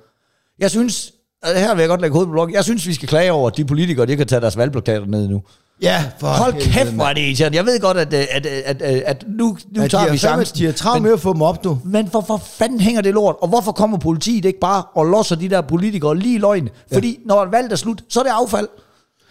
[0.59, 3.09] Jeg synes, og her vil jeg godt lægge hovedet på blokken, jeg synes, vi skal
[3.09, 5.43] klage over, at de politikere, de kan tage deres valgplakater ned nu.
[5.83, 7.57] Ja, for Hold kæft, hvor er det irriterende.
[7.57, 10.19] Jeg ved godt, at, øh, at, at, at, at nu, nu Ja, tager de vi
[10.19, 10.59] chancen.
[10.59, 11.79] De har travlt med at få dem op, du.
[11.85, 13.37] Men for, for fanden hænger det lort?
[13.43, 16.69] Og hvorfor kommer politiet ikke bare og losser de der politikere lige i løgn?
[16.93, 18.69] Fordi når et valg er slut, så er det affald.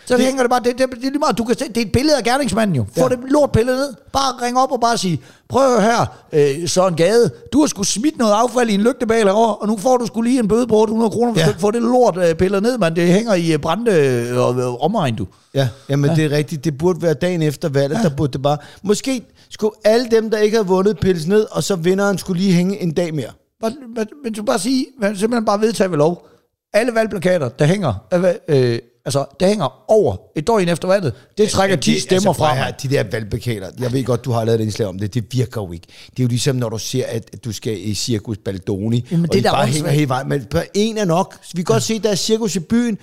[0.09, 1.77] Så det, hænger det bare, det, det, det, er lige meget, du kan se, det
[1.77, 2.85] er et billede af gerningsmanden jo.
[2.97, 3.09] Få Ja.
[3.09, 3.93] det lort pillet ned.
[4.13, 8.17] Bare ring op og bare sige, prøv her, øh, Søren Gade, du har sgu smidt
[8.17, 10.75] noget affald i en lygtebal herovre, og nu får du sgu lige en bøde på
[10.81, 11.45] 800 kroner, hvis Ja.
[11.45, 12.95] du ikke får det lort øh, pillet ned, man.
[12.95, 15.27] Det hænger i øh, brændte øh, og, øh, omegn, du.
[15.53, 16.15] Ja, jamen ja.
[16.15, 16.63] det er rigtigt.
[16.65, 18.03] Det burde være dagen efter valget, ja.
[18.03, 18.57] der burde det bare...
[18.83, 22.53] Måske skulle alle dem, der ikke har vundet, pilles ned, og så vinderen skulle lige
[22.53, 23.29] hænge en dag mere.
[23.61, 26.27] Bare, men, men du bare sige, man simpelthen bare vedtage ved lov.
[26.73, 31.49] Alle valgplakater, der hænger, øh, øh, altså, der hænger over et døgn efter valget, det
[31.49, 32.71] trækker 10 stemmer prøv fra her.
[32.71, 35.61] De der valgplakater, jeg ved godt, du har lavet et indslag om det, det virker
[35.61, 35.87] jo ikke.
[36.11, 39.33] Det er jo ligesom, når du ser, at du skal i Circus Baldoni, Jamen, og
[39.33, 40.29] det de da bare også hænger hele vejen.
[40.29, 41.37] Men en er nok.
[41.53, 42.97] Vi kan godt se, at der er cirkus i byen.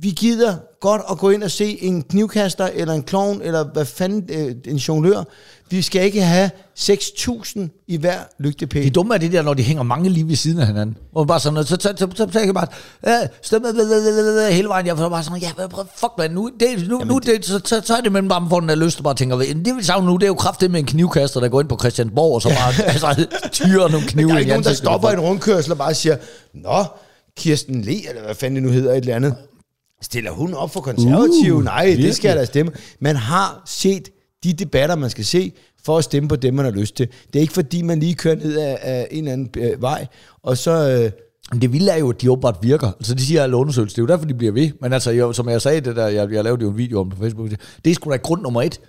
[0.00, 3.84] Vi gider godt at gå ind og se en knivkaster, eller en klovn, eller hvad
[3.84, 5.24] fanden, øh, en jonglør.
[5.70, 8.84] Vi skal ikke have 6.000 i hver lygtepæl.
[8.84, 10.96] Det dumme er det der, når de hænger mange lige ved siden af hinanden.
[11.12, 12.66] Hvor man bare sådan noget, så, så, så, så, så jeg bare,
[13.06, 13.68] ja, stemme
[14.52, 14.86] hele vejen.
[14.86, 17.60] Jeg var bare sådan, ja, men prøv, fuck man, nu, det, nu, nu det, så,
[17.64, 19.76] så, så, er det mellem bare for den der lyst, og bare tænker, "Jamen, det
[19.76, 22.34] vi savner nu, det er jo kraftigt med en knivkaster, der går ind på Christiansborg,
[22.34, 25.72] og så bare altså, tyrer nogle knive der er ikke nogen, der stopper en rundkørsel
[25.72, 26.16] og bare siger,
[26.54, 26.84] Nå,
[27.36, 29.34] Kirsten Le, eller hvad fanden det nu hedder, et eller andet.
[30.02, 31.54] Stiller hun op for konservative?
[31.54, 32.14] Uh, Nej, det virkelig.
[32.14, 32.72] skal jeg da stemme.
[33.00, 34.08] Man har set
[34.46, 35.52] de debatter, man skal se,
[35.84, 37.08] for at stemme på dem, man har lyst til.
[37.32, 40.06] Det er ikke fordi, man lige kører ned af, af en eller anden øh, vej,
[40.42, 41.02] og så...
[41.04, 41.10] Øh,
[41.60, 42.86] det vilde er jo, at de åbenbart virker.
[42.86, 43.94] Altså, de siger alle undersøgelser.
[43.94, 44.70] Det er jo derfor, de bliver ved.
[44.80, 47.10] Men altså, jeg, som jeg sagde, det der, jeg, jeg lavede jo en video om
[47.10, 47.50] på Facebook.
[47.84, 48.80] Det er sgu da grund nummer et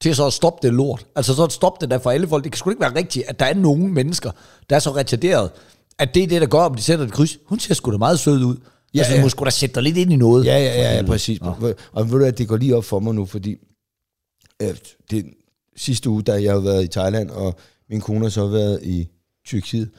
[0.00, 1.06] til så at stoppe det lort.
[1.16, 2.44] Altså så at stoppe det der for alle folk.
[2.44, 4.30] Det kan sgu ikke være rigtigt, at der er nogle mennesker,
[4.70, 5.50] der er så retarderet,
[5.98, 7.38] at det er det, der gør, om de sætter et kryds.
[7.46, 8.54] Hun ser sgu da meget sød ud.
[8.54, 8.60] Ja,
[8.94, 9.22] Ja, altså, ja.
[9.22, 10.44] må sgu da sætte dig lidt ind i noget.
[10.44, 11.38] Ja, ja, ja, ja præcis.
[11.40, 13.56] Og, og ved du at det går lige op for mig nu, fordi
[14.62, 14.76] øh,
[15.10, 15.34] det
[15.76, 19.08] sidste uge, da jeg har været i Thailand, og min kone har så været i
[19.44, 19.90] Tyrkiet,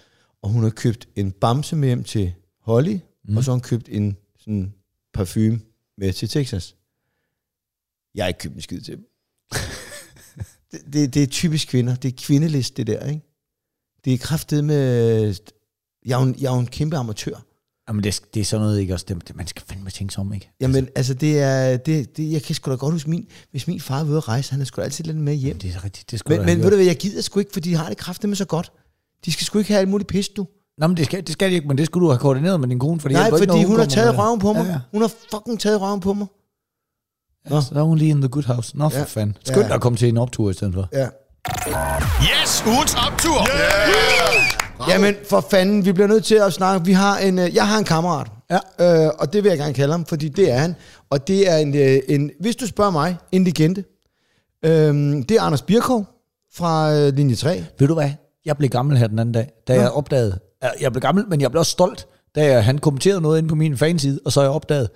[0.42, 3.38] og hun har købt en bamse med hjem til Holly, mm.
[3.38, 4.74] og så har hun købt en sådan
[5.14, 5.62] parfume
[5.98, 6.76] med til Texas.
[8.16, 9.06] Jeg har ikke købt en skid til dem.
[10.72, 11.96] det, det, det er typisk kvinder.
[11.96, 13.22] Det er kvindelist, det der, ikke?
[14.06, 15.36] Det er kraftet med...
[16.06, 17.46] Jeg er, jo en, jeg er jo en kæmpe amatør.
[17.92, 19.06] Jamen, det, det er sådan noget, ikke også?
[19.10, 20.52] Det, man skal fandme tænke sig om, ikke?
[20.62, 23.80] Jamen, altså, det er, det, det, jeg kan sgu da godt huske min, hvis min
[23.80, 25.60] far var ude at rejse, han har sgu da altid lidt med hjem.
[25.60, 26.12] Det er rigtigt.
[26.12, 27.98] Det skulle Men, men ved du hvad, jeg gider sgu ikke, for de har det
[27.98, 28.72] kraftigt med så godt.
[29.26, 30.48] De skal sgu ikke have alt muligt pis, du.
[30.78, 32.68] Nå, men det skal, det skal de ikke, men det skulle du have koordineret med
[32.70, 33.00] din kone.
[33.00, 34.66] Fordi Nej, jeg ved ikke, fordi når hun har taget røven på mig.
[34.66, 34.80] Ja, ja.
[34.92, 36.28] Hun har fucking taget røven på mig.
[37.50, 38.78] Ja, så er hun lige in the good house.
[38.78, 39.04] Nå, for Ja.
[39.04, 39.38] fanden.
[39.46, 39.68] Skynd Ja.
[39.68, 40.90] dig at komme til en optur i stedet for.
[40.94, 41.08] Ja.
[42.44, 43.40] Yes, ugens optur.
[43.42, 44.51] Yeah!
[44.90, 46.86] Jamen, for fanden, vi bliver nødt til at snakke.
[46.86, 48.28] Vi har en, øh, jeg har en kammerat,
[48.80, 49.06] Ja.
[49.06, 50.76] øh, og det vil jeg gerne kalde ham, fordi det er han.
[51.10, 53.84] Og det er en, øh, en hvis du spørger mig, en legende.
[54.66, 56.06] Øhm, det er Anders Birkov
[56.56, 57.64] fra øh, linje 3.
[57.80, 58.10] Ved du hvad?
[58.46, 60.40] Jeg blev gammel her den anden dag, da jeg opdagede...
[60.82, 63.56] Jeg blev gammel, men jeg blev også stolt, da jeg, han kommenterede noget inde på
[63.56, 64.90] min fanside, og så jeg opdaget,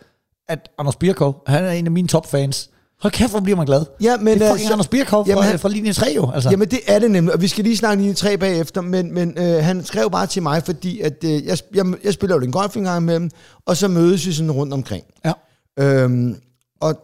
[0.49, 2.69] at Anders Birkov, han er en af mine topfans.
[3.01, 3.85] Hold kæft, hvor bliver man glad.
[4.01, 4.87] Ja, men, det er øh, fucking så- Anders
[5.27, 6.31] Jamen, fra, han- fra linje 3 jo.
[6.31, 6.49] Altså.
[6.49, 9.37] Jamen det er det nemlig, og vi skal lige snakke linje 3 bagefter, men, men
[9.37, 12.51] øh, han skrev bare til mig, fordi at, øh, jeg, jeg, jeg spiller jo den
[12.51, 13.29] golf en gang imellem,
[13.65, 15.03] og så mødes vi sådan rundt omkring.
[15.25, 15.33] ja.
[15.79, 16.35] Øhm,
[16.81, 16.95] og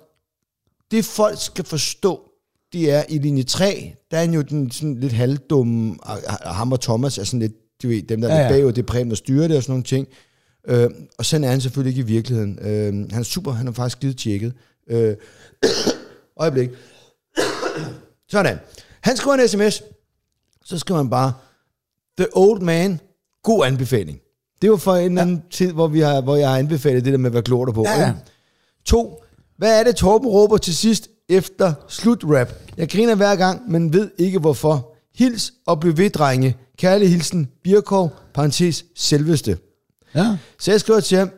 [0.91, 2.19] det folk skal forstå,
[2.73, 6.55] det er i linje 3, der er han jo den sådan lidt halvdumme, og, og
[6.55, 8.81] ham og Thomas er sådan lidt, du ved, dem der er Ja, ja, bagud, det
[8.81, 10.07] er Preben, der styrer det og sådan nogle ting.
[10.67, 12.59] Øh, og sådan er han selvfølgelig ikke i virkeligheden.
[12.61, 14.53] Øh, han er super, han er faktisk skide tjekket.
[14.89, 15.15] Øh,
[16.37, 16.69] øjeblik.
[18.29, 18.59] Sådan.
[19.01, 19.83] Han skriver en sms,
[20.65, 21.33] så skriver han bare,
[22.17, 22.99] The Old Man,
[23.43, 24.19] god anbefaling.
[24.61, 27.13] Det var for en eller anden tid, hvor, vi har, hvor jeg har anbefalet det
[27.13, 27.83] der med, hvad glor du på.
[27.87, 28.13] Ja, ja.
[28.85, 29.23] To,
[29.57, 32.49] hvad er det, Torben råber til sidst efter slutrap?
[32.77, 34.87] Jeg griner hver gang, men ved ikke hvorfor.
[35.15, 36.57] Hils og bliv ved, drenge.
[36.77, 39.57] Kærlig hilsen, Birkov, parentes, selveste.
[40.15, 40.37] Ja.
[40.59, 41.31] Så jeg skriver til ham,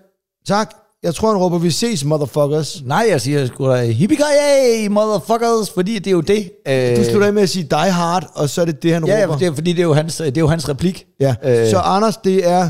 [0.45, 2.81] tak, jeg tror, han råber, vi ses, motherfuckers.
[2.85, 6.51] Nej, jeg siger sgu da, hippie motherfuckers, fordi det er jo det.
[6.67, 9.05] Øh, Du slutter af med at sige die hard, og så er det det, han
[9.07, 9.33] Ja, råber.
[9.33, 11.05] ja, det er, fordi det er jo hans, det er jo hans replik.
[11.19, 11.35] ja.
[11.43, 12.69] Øh, Så Anders, det er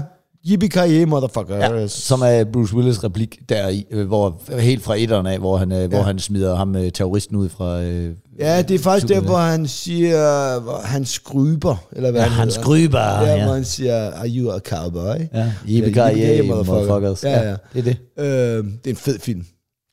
[0.50, 1.60] yippie motherfuckers.
[1.60, 5.58] Ja, som er Bruce Willis replik der i, øh, hvor helt fra etteren af, hvor
[5.58, 7.82] han, øh, hvor han smider ham øh, terroristen ud fra...
[7.82, 12.28] Øh, Ja, det er faktisk der, hvor han siger, hvor han skryber, eller hvad Ja,
[12.28, 13.44] han han skryber, Ja, ja.
[13.46, 15.16] hvor han siger, are you a cowboy?
[15.34, 17.24] ja, yippee motherfuckers.
[17.24, 17.56] Ja, ja.
[17.74, 17.98] det er det.
[18.18, 19.46] Øh, det er en fed film.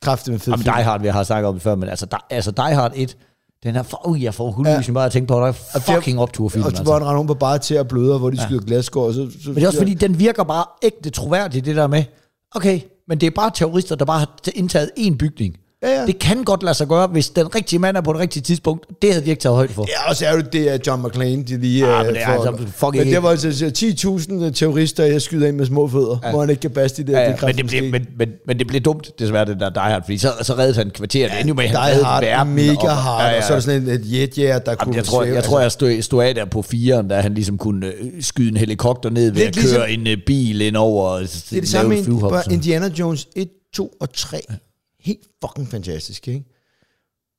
[0.03, 0.75] Kræftet med fed Jamen, film.
[0.75, 3.17] Die Hard, vi har snakket om det før, men altså, die, altså Die Hard 1,
[3.65, 6.49] den her, uh, jeg får hulmysning bare at tænke på, at der er fucking optur
[6.49, 6.63] film.
[6.65, 6.83] Og Altså.
[6.83, 8.47] hvor han render på bare til at bløde, hvor de ja.
[8.47, 9.07] skyder glasskår.
[9.07, 11.87] Og så, så, Men det er også fordi, den virker bare ægte troværdigt, det der
[11.87, 12.05] med,
[12.55, 15.57] okay, men det er bare terrorister, der bare har indtaget én bygning.
[15.83, 16.07] Ja, ja.
[16.07, 18.87] Det kan godt lade sig gøre, hvis den rigtige mand er på det rigtige tidspunkt.
[19.03, 19.87] Det havde de ikke taget højde for.
[19.89, 21.87] Ja, og så er det, det er John McClane, de lige...
[21.87, 23.49] Ah, øh, men det er får- altså fucking Men det var altså
[24.49, 26.31] 10.000 terrorister, jeg skyder ind med små fødder, ja.
[26.31, 27.21] hvor han ikke kan baste de der.
[27.21, 29.71] Ja, ja, det men, det blev, men, men, men det blev dumt, desværre, det der
[29.71, 31.31] Die Hard, fordi så, så reddede han kvarteret.
[31.31, 33.57] Ja, endnu med, han Die Hard, verden, mega og- hard, Ja, ja, og så er
[33.57, 34.85] der sådan et, et jetjæger, der kunne...
[34.87, 37.35] Jamen, jeg tror, svæve, jeg, tror, jeg stod, stod af der på firen, da han
[37.35, 40.77] ligesom kunne øh, skyde en helikopter ned ved at ligesom- køre en øh, bil ind
[40.77, 44.41] over Det er det samme med Indiana Jones 1, 2 og 3.
[45.03, 46.45] Helt fucking fantastisk, ikke?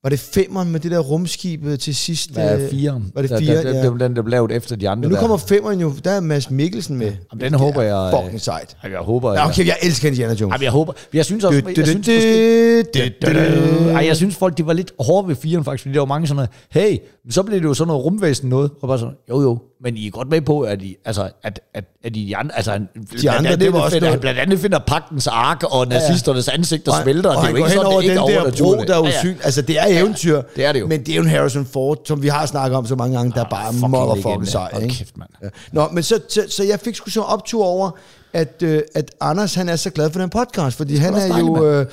[0.04, 2.36] Var det femeren med det der rumskib øh, til sidst?
[2.36, 3.12] Ja, øh, firen.
[3.14, 3.54] Var det fire?
[3.56, 3.82] der- der- ja.
[3.82, 6.10] Det var den, der blev lavet efter de andre Men nu kommer femeren jo, der
[6.10, 7.06] er Mads Mikkelsen med.
[7.32, 8.12] Jamen, den håber jeg...
[8.14, 8.76] øh, Fucking sejt.
[8.82, 9.32] Jeg håber...
[9.32, 10.52] Ja, okay, jeg elsker Indiana Jones.
[10.52, 10.92] Jamen, jeg håber...
[11.12, 11.62] Jeg synes også...
[11.76, 13.90] Jeg synes, måske.
[13.92, 16.26] Ej, jeg synes folk, de var lidt hårde ved firen faktisk, fordi der var mange
[16.26, 16.50] sådan noget,
[16.90, 16.98] hey,
[17.30, 20.06] så blev det jo sådan noget rumvæsen noget, og bare sådan, jo jo, men I
[20.06, 22.88] er godt med på, at I, altså, at, at, at I de andre, altså, han,
[23.22, 26.48] de andre, andet, det var også finder, noget- blandt andet finder pagtens ark, og nazisternes
[26.48, 28.50] ansigter Og- smelter, og det er jo ikke sådan, over det ikke den er der
[28.62, 29.18] bro, der er Ja, ja.
[29.18, 29.44] usynlig.
[29.44, 30.42] Altså, det er eventyr.
[30.56, 30.86] det er det jo.
[30.86, 33.32] Men det er jo en Harrison Ford, som vi har snakket om så mange gange,
[33.32, 34.68] der er bare fucking motherfucking sej.
[34.72, 35.30] Hold kæft, mand.
[35.42, 35.48] Ja.
[35.72, 37.90] Nå, men så, så, så jeg fik sgu så optur over,
[38.32, 41.66] at, øh, at Anders, han er så glad for den podcast, fordi han er jo...
[41.66, 41.86] Øh,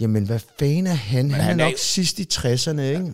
[0.00, 1.30] jamen, hvad fanden er han?
[1.30, 3.12] Han, han er nok sidst i 60'erne, ikke?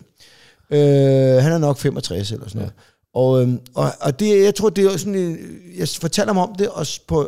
[0.71, 2.73] Øh, han er nok 65 eller sådan noget.
[3.13, 5.37] Og, øhm, og, og det, jeg tror, det er sådan, en-
[5.77, 7.23] jeg fortalte ham om det, og på,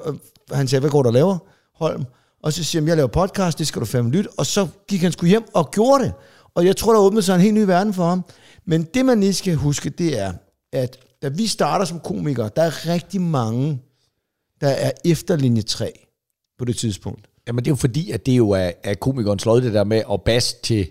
[0.51, 1.37] og han sagde, hvad går du og laver,
[1.75, 2.03] Holm?
[2.43, 4.29] Og så siger han, jeg laver podcast, det skal du fandme lytte.
[4.37, 6.13] Og så gik han sgu hjem og gjorde det.
[6.55, 8.25] Og jeg tror, der åbnede sig en helt ny verden for ham.
[8.65, 10.33] Men det, man lige skal huske, det er,
[10.73, 13.81] at da vi starter som komikere, der er rigtig mange,
[14.61, 16.07] der er efter linje 3
[16.59, 17.27] på det tidspunkt.
[17.47, 20.01] Jamen det er jo fordi, at det jo er, er komikernes lod, det der med
[20.11, 20.87] at basse til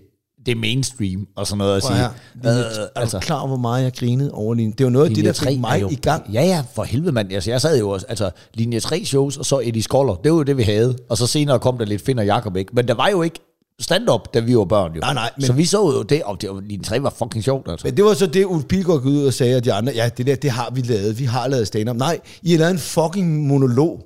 [0.47, 1.97] det mainstream og sådan noget at sige.
[1.97, 2.09] her.
[2.45, 4.73] Øh, er altså, du klar over, hvor meget jeg grinede over linje?
[4.79, 6.31] Det jo noget af det, der fik mig jo, i gang.
[6.33, 7.33] Ja, ja, for helvede mand.
[7.33, 10.15] Altså, jeg sad jo også, altså, linje 3 shows, og så Eddie Skoller.
[10.15, 10.97] Det var jo det, vi havde.
[11.09, 12.71] Og så senere kom der lidt Finn og Jacob, ikke?
[12.75, 13.41] Men der var jo ikke
[13.81, 15.01] stand-up, da vi var børn, jo.
[15.01, 17.45] Nej, nej, men- Så vi så jo det, og det, og linje 3 var fucking
[17.45, 17.87] sjovt, altså.
[17.87, 20.27] Men det var så det, Ulf Pilgaard ud og sagde, at de andre, ja, det
[20.27, 21.19] der, det har vi lavet.
[21.19, 21.97] Vi har lavet stand-up.
[21.97, 24.01] Nej, I har lavet en fucking monolog.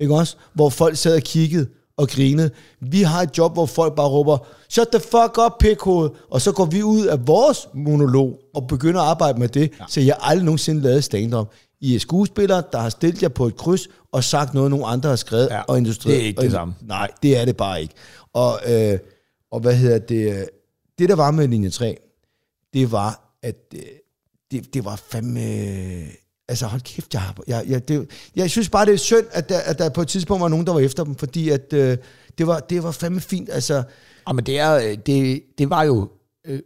[0.00, 0.36] Ikke også?
[0.54, 1.66] Hvor folk sad og kiggede
[2.00, 2.50] og grinede.
[2.80, 6.10] Vi har et job, hvor folk bare råber, shut the fuck up, pikhoved.
[6.30, 9.70] Og så går vi ud af vores monolog og begynder at arbejde med det.
[9.80, 9.84] Ja.
[9.88, 11.48] Så jeg aldrig nogensinde lavet stand-up.
[11.80, 15.08] I er skuespillere, der har stillet jer på et kryds og sagt noget, nogle andre
[15.08, 16.16] har skrevet Ja, og industrieret.
[16.18, 16.74] det er ikke det samme.
[16.82, 17.94] Nej, det er det bare ikke.
[18.32, 18.98] Og, øh,
[19.52, 20.48] og hvad hedder det?
[20.98, 21.96] Det, der var med linje 3,
[22.74, 23.80] det var, at øh,
[24.50, 25.40] det, det var fandme...
[26.50, 29.58] Altså hold kæft, jeg, jeg, jeg, det, jeg synes bare, det er synd, at der,
[29.58, 31.96] at der på et tidspunkt var nogen, der var efter dem, fordi at, øh,
[32.38, 33.48] det, var, det var fandme fint.
[33.52, 33.82] Altså,
[34.28, 36.08] Ja, men det, er, øh, det, det var jo,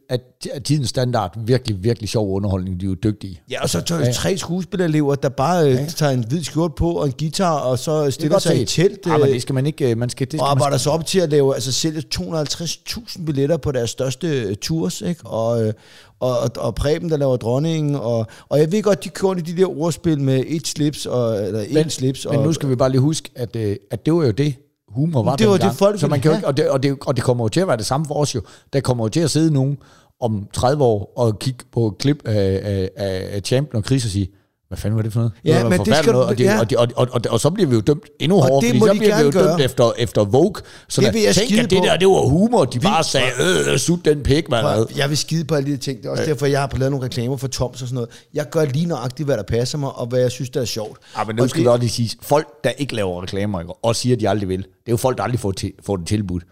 [0.09, 0.21] at,
[0.53, 2.81] at tidens standard, virkelig, virkelig sjov underholdning.
[2.81, 3.41] De er jo dygtige.
[3.51, 7.07] ja, og så tager tre skuespillerelever, der bare øh, tager en hvid skjort på og
[7.07, 9.07] en guitar, og så stiller sig i et telt.
[9.07, 10.93] Ja, men øh, det skal man ikke, øh, man skal, det skal og arbejder sig
[10.93, 15.21] op til at lave, altså sælge 250.000 billetter på deres største øh, tours, ikke?
[15.27, 15.73] Og, øh,
[16.21, 19.57] og, og, og Preben, der laver dronningen, og, og jeg ved godt, de kører de
[19.57, 22.27] der ordspil med et slips, og, eller en men, slips.
[22.31, 24.55] men og, nu skal vi bare lige huske, at, øh, at det var jo det,
[24.95, 25.71] humor var Det var dengang.
[25.71, 27.49] det, folk så man kan jo ikke, og, det, og, det, og det kommer jo
[27.49, 28.41] til at være det samme for os jo.
[28.73, 29.79] Der kommer jo til at sidde nogen
[30.21, 32.61] om 30 år og kigge på et klip af,
[32.97, 34.29] af, af Champion og Chris og sige,
[34.75, 35.33] hvad fanden var det for noget?
[35.45, 36.61] Ja, var men det skal noget, og, det, ja.
[36.61, 38.79] og, det, og, og, og, og, så bliver vi jo dømt endnu hårdere, det fordi
[38.79, 39.63] må så de bliver vi jo dømt gøre.
[39.63, 40.53] efter, efter Vogue.
[40.89, 42.65] Så Det vil jeg tænk, at det der, det var humor.
[42.65, 43.27] De bare sagde,
[43.73, 44.63] øh, sut den pik, man.
[44.65, 45.99] Prøv, jeg vil skide på alle de ting.
[45.99, 48.09] Det er også derfor, jeg har lavet nogle reklamer for Toms og sådan noget.
[48.35, 50.99] Jeg gør lige nøjagtigt, hvad der passer mig, og hvad jeg synes, der er sjovt.
[51.19, 53.77] Ja, men nu Og skal det- vi også lige sige, folk, der ikke laver reklamer,
[53.83, 55.97] og siger, at de aldrig vil, det er jo folk, der aldrig får, til, får
[55.97, 56.43] det tilbudt.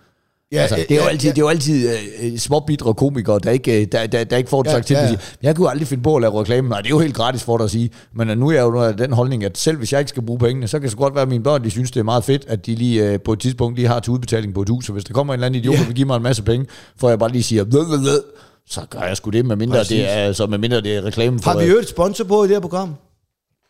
[0.52, 1.34] Ja, altså, det er jo altid, ja.
[1.34, 1.90] det er jo altid
[2.22, 4.94] øh, småbitre komikere, der ikke, øh, der, der, der ikke får det Ja, sagt til,
[4.94, 5.12] ja, ja, ja.
[5.12, 5.18] ja.
[5.42, 6.68] jeg kunne aldrig finde på at lave reklame.
[6.68, 7.90] Nej, det er jo helt gratis for dig at sige.
[8.14, 10.38] Men nu er jeg jo af den holdning, at selv hvis jeg ikke skal bruge
[10.38, 12.24] pengene, så kan det så godt være, at mine børn de synes, det er meget
[12.24, 14.86] fedt, at de lige øh, på et tidspunkt lige har til udbetaling på et hus.
[14.86, 16.66] Så hvis der kommer en eller anden idiot, der vil give mig en masse penge,
[16.96, 18.22] for jeg bare lige siger, ved, ved, ved,
[18.66, 19.88] så gør jeg sgu det, med mindre Præcis.
[19.98, 21.50] det er, så med mindre det er reklame for...
[21.50, 22.94] Har vi et sponsor på i det her program?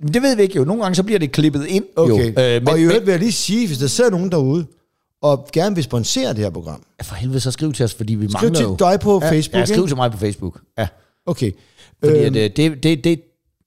[0.01, 0.65] Men det ved vi ikke jo.
[0.65, 1.85] Nogle gange så bliver det klippet ind.
[1.97, 2.37] Okay.
[2.37, 2.43] Jo.
[2.43, 4.67] Øh, men, og i øvrigt vil jeg lige sige, hvis der sidder nogen derude,
[5.23, 8.29] og gerne vil sponsere det her program, for helvede, så skriv til os, fordi vi
[8.29, 8.77] skriv mangler til jo...
[8.79, 9.61] dig på ja, Facebook.
[9.61, 9.89] Ja, skriv ikke?
[9.89, 10.61] til mig på Facebook.
[10.79, 10.89] Ja.
[11.27, 11.53] Okay.
[12.05, 13.21] Fordi Øhm, øhm, at, øh, det, det, det,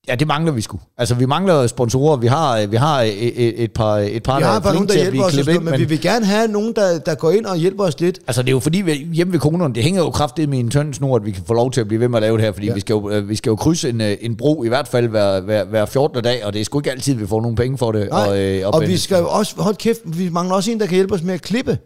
[0.07, 0.79] ja, det mangler vi sgu.
[0.97, 2.17] Altså, vi mangler sponsorer.
[2.17, 5.23] Vi har, vi har et, et, par, et par, vi har bare nogen, der hjælper
[5.23, 7.57] os, og ind, noget, men vi vil gerne have nogen, der, der går ind og
[7.57, 8.19] hjælper os lidt.
[8.27, 10.69] Altså, det er jo fordi, vi, hjemme ved kommunerne, det hænger jo kraftigt med en
[10.69, 12.45] tynd snor, at vi kan få lov til at blive ved med at lave det
[12.45, 12.73] her, fordi Ja.
[12.73, 15.07] vi, skal jo, øh, vi skal jo krydse en, øh, en bro, i hvert fald
[15.07, 16.23] hver, hver, hver 14.
[16.23, 18.09] dag, og det er sgu ikke altid, vi får nogle penge for det.
[18.09, 20.85] Nej, og, øh, og vi skal jo også, hold kæft, vi mangler også en, der
[20.85, 21.77] kan hjælpe os med at klippe.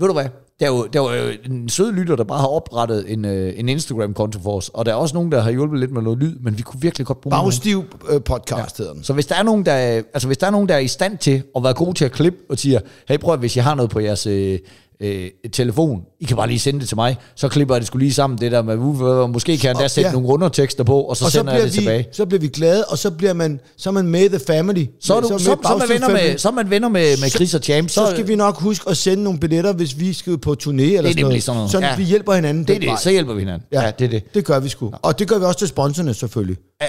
[0.00, 0.24] Ved du hvad?
[0.62, 3.52] Der er, jo, der er jo en sød lytter, der bare har oprettet en, øh,
[3.56, 6.18] en Instagram-konto for os, og der er også nogen, der har hjulpet lidt med noget
[6.18, 7.30] lyd, men vi kunne virkelig godt bruge.
[7.30, 9.04] Bagstiv øh, podcast den.
[9.04, 10.88] Så hvis der, er nogen, der, er- altså hvis der er nogen, der er i
[10.88, 13.64] stand til at være god til at klippe og siger, hey prøv at, hvis jeg
[13.64, 14.58] har noget på jeres øh,
[15.02, 18.04] øh, telefon, I kan bare lige sende det til mig, så klipper jeg det skulle
[18.04, 20.12] lige sammen, det der med, uh, måske kan jeg endda sætte ja.
[20.12, 21.98] nogle undertekster på, og så, og så sender jeg det tilbage.
[21.98, 24.84] vi, så bliver vi glade, og så bliver man, så er man med the family.
[25.00, 27.54] Så er, du, så, så, så, man venner med, så man venner med, med Chris
[27.54, 27.90] og Champ.
[27.90, 30.96] Så skal vi nok huske at sende nogle billetter, hvis vi skal på turné eller
[30.96, 31.42] sådan nemlig noget.
[31.42, 31.70] sådan noget.
[31.70, 31.96] Sådan, Ja.
[31.96, 32.96] vi hjælper hinanden det er det, vej.
[32.96, 33.66] så hjælper vi hinanden.
[33.72, 34.34] Ja, ja det er det.
[34.34, 34.92] Det gør vi sgu.
[35.02, 36.56] Og det gør vi også til sponsorerne selvfølgelig.
[36.82, 36.86] Ja,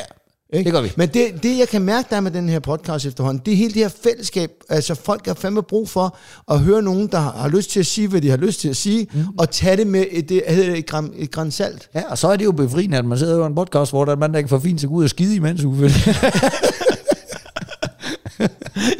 [0.54, 0.66] Ikke?
[0.66, 0.92] det gør vi.
[0.98, 3.74] Men det, det, jeg kan mærke der med den her podcast efterhånden, det er hele
[3.74, 4.52] det her fællesskab.
[4.70, 6.18] Altså, folk har fandme brug for
[6.52, 8.76] at høre nogen, der har, lyst til at sige, hvad de har lyst til at
[8.76, 9.26] sige, mm.
[9.38, 11.89] og tage det med et, det, hedder et, gram, et gran salt.
[11.96, 14.12] Ja, og så er det jo befriende, at man sidder i en podcast, hvor der
[14.12, 15.89] er en mand, der ikke får fint til at gå ud og skide imens, Uffe.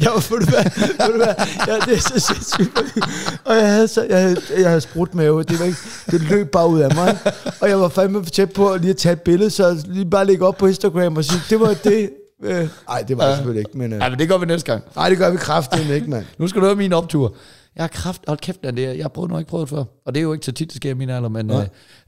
[0.00, 0.64] Jeg var, ved du hvad,
[1.06, 1.34] ved du hvad,
[1.66, 2.78] ja, det er så sindssygt.
[3.44, 5.78] Og jeg havde, så, jeg havde, jeg havde sprudt mave, det, var ikke,
[6.10, 7.18] det løb bare ud af mig.
[7.60, 10.46] Og jeg var fandme tæt på lige at tage et billede, så lige bare lægge
[10.46, 12.10] op på Instagram og sige, det var det.
[12.44, 13.92] Øh, Ej, det var det selvfølgelig ikke, men...
[13.92, 14.84] Øh, ja, men det gør vi næste gang.
[14.96, 16.24] nej, det gør vi kraftigt ikke, mand.
[16.38, 17.34] Nu skal du høre min optur.
[17.76, 19.84] Jeg har kraft, hold kæft, det er, jeg har prøvet noget, ikke prøvet før.
[20.06, 21.50] Og det er jo ikke så tit, det sker i min alder, men...
[21.50, 21.62] Øh, Er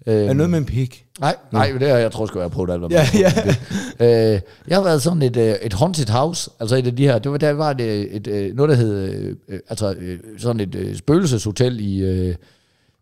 [0.06, 1.04] øh, det noget med en pik?
[1.20, 2.92] nej, nej, det er, jeg tror sgu, jeg har prøvet alt.
[2.92, 3.18] Ja, har
[4.00, 4.34] ja.
[4.34, 7.18] Øh, jeg har været sådan et, øh, et haunted house, altså et af de her,
[7.18, 10.60] det var, der var et, et, et, noget, der hed, øh, øh, altså øh, sådan
[10.60, 12.34] et øh, spøgelseshotel i, øh,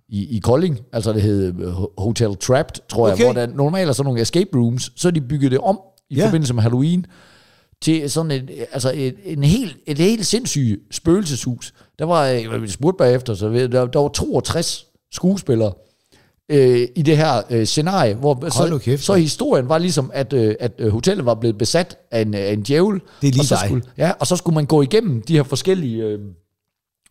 [0.08, 3.18] i, i Kolding, altså det hed øh, Hotel Trapped, tror Okay.
[3.24, 5.80] jeg, hvor der normalt er sådan nogle escape rooms, så har de bygget det om
[6.10, 6.20] i Ja.
[6.20, 6.26] ja.
[6.26, 7.06] forbindelse med Halloween,
[7.82, 11.74] til sådan et, altså et, en helt, et helt sindssygt spøgelseshus.
[11.98, 15.72] Der var, øh, jeg spurgte bagefter, så ved- der, der var 62 skuespillere
[16.48, 20.54] øh, i det her øh, scenarie, hvor så, kæft, så historien var ligesom, at, øh,
[20.60, 23.00] at øh, hotellet var blevet besat af en, af en djævel.
[23.20, 23.68] Det er lige og så dig.
[23.68, 26.18] Skulle, ja, og så skulle man gå igennem de her forskellige øh,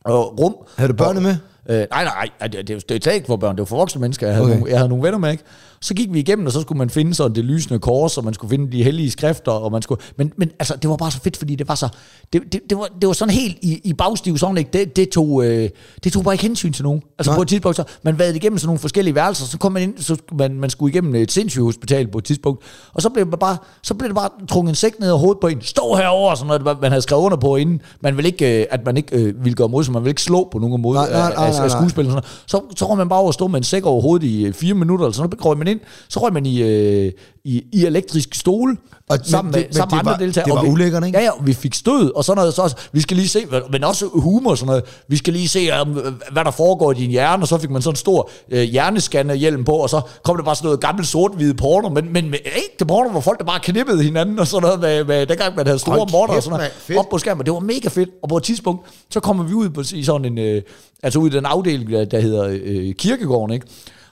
[0.07, 0.55] rum.
[0.77, 1.35] Havde du børnene med?
[1.69, 4.27] Øh, nej, nej, det, det, det er ikke for børn, det var for voksne mennesker.
[4.27, 4.55] Jeg havde, Okay.
[4.55, 5.43] nogle, jeg havde nogle venner med, ikke?
[5.81, 8.33] Så gik vi igennem, og så skulle man finde sådan det lysende kors, og man
[8.33, 10.01] skulle finde de hellige skrifter, og man skulle...
[10.17, 11.87] Men, men altså, det var bare så fedt, fordi det var så...
[12.33, 14.69] Det, det, det, var, det var sådan helt i, i bagstiv, sådan ikke?
[14.73, 15.69] Det, det, tog, øh,
[16.03, 17.01] det tog bare ikke hensyn til nogen.
[17.17, 17.37] Altså Nej.
[17.37, 19.97] på et tidspunkt, så man vadede igennem sådan nogle forskellige værelser, så kom man ind,
[19.97, 23.39] så man, man skulle igennem et sindssygt hospital på et tidspunkt, og så blev, man
[23.39, 25.61] bare, så blev det bare trukket en sæk ned over hovedet på en.
[25.61, 27.81] Stå herover og sådan noget, man havde skrevet under på inden.
[28.01, 30.21] Man vil ikke, øh, at man ikke øh, ville gøre mod, så man vil ikke
[30.21, 32.05] slå på nogen måde Nej, nej, nej, af, af, skuespil.
[32.05, 32.23] Sådan.
[32.45, 34.53] Så, så røg man bare over og stå med en sæk over hovedet i øh,
[34.53, 35.41] fire minutter, eller sådan noget.
[35.41, 37.11] Så røg man ind, så røg man i, øh,
[37.45, 38.77] i, i elektrisk stole,
[39.09, 40.45] Og- sammen men med, men sammen med andre var- deltagere.
[40.45, 41.17] det var Og vi- ikke?
[41.17, 42.53] Ja, ja, vi fik stød, og sådan noget.
[42.53, 44.83] Så også, vi skal lige se, men også humor og sådan noget.
[45.07, 45.89] Vi skal lige se, um,
[46.31, 49.63] hvad der foregår i din hjerne, og så fik man sådan en stor øh, hjerneskannerhjelm
[49.63, 52.85] på, og så kom der bare sådan noget gammelt sort-hvide porno, men, men med ægte
[52.85, 55.79] porno, hvor folk der bare knippede hinanden, og sådan noget, med, med dengang man havde
[55.79, 57.45] store Hold morter og sådan noget, op på skærmen.
[57.45, 60.25] Det var mega fedt, og på et tidspunkt, så kommer vi ud på, i sådan
[60.25, 60.61] en, øh,
[61.03, 63.65] altså ud i den afdeling, der, der hedder øh, Kirkegården, ikke?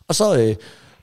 [0.08, 0.56] Og så, øh,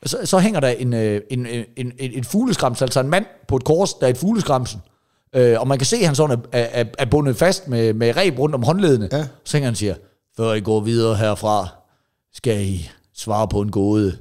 [0.06, 3.56] så, så hænger der en, øh, en, en, en, en fugleskramsel, altså en mand på
[3.56, 4.80] et kors, der er et fugleskramsel.
[5.32, 8.16] Øh, og man kan se, at han sådan er, er, er bundet fast med, med
[8.16, 9.08] reb rundt om håndledene.
[9.12, 9.26] Ja.
[9.44, 9.94] Så hænger han siger,
[10.36, 11.68] før I går videre herfra,
[12.32, 14.18] skal I svare på en gåde.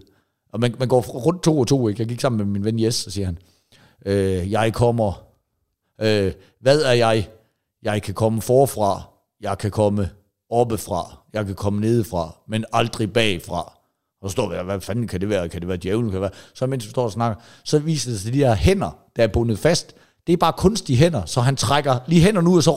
[0.54, 2.02] Og man, man går rundt to og to, ikke?
[2.02, 3.38] Jeg gik sammen med min ven Jes, så siger han,
[4.06, 5.24] øh, jeg kommer,
[6.02, 7.30] øh, hvad er jeg?
[7.84, 9.02] Jeg kan komme forfra,
[9.42, 10.10] jeg kan komme
[10.50, 13.77] oppefra, jeg kan komme nedefra, men aldrig bagfra.
[14.22, 15.50] Og så står der, hvad fanden kan det være?
[15.50, 16.12] Kan det være djævlen?
[16.12, 16.40] Kan det være?
[16.54, 19.24] Så mens vi står og snakker, så viser det sig, at de her hænder, der
[19.24, 19.96] er bundet fast,
[20.28, 22.72] det er bare kunstige hænder, så han trækker lige hænderne ud, og så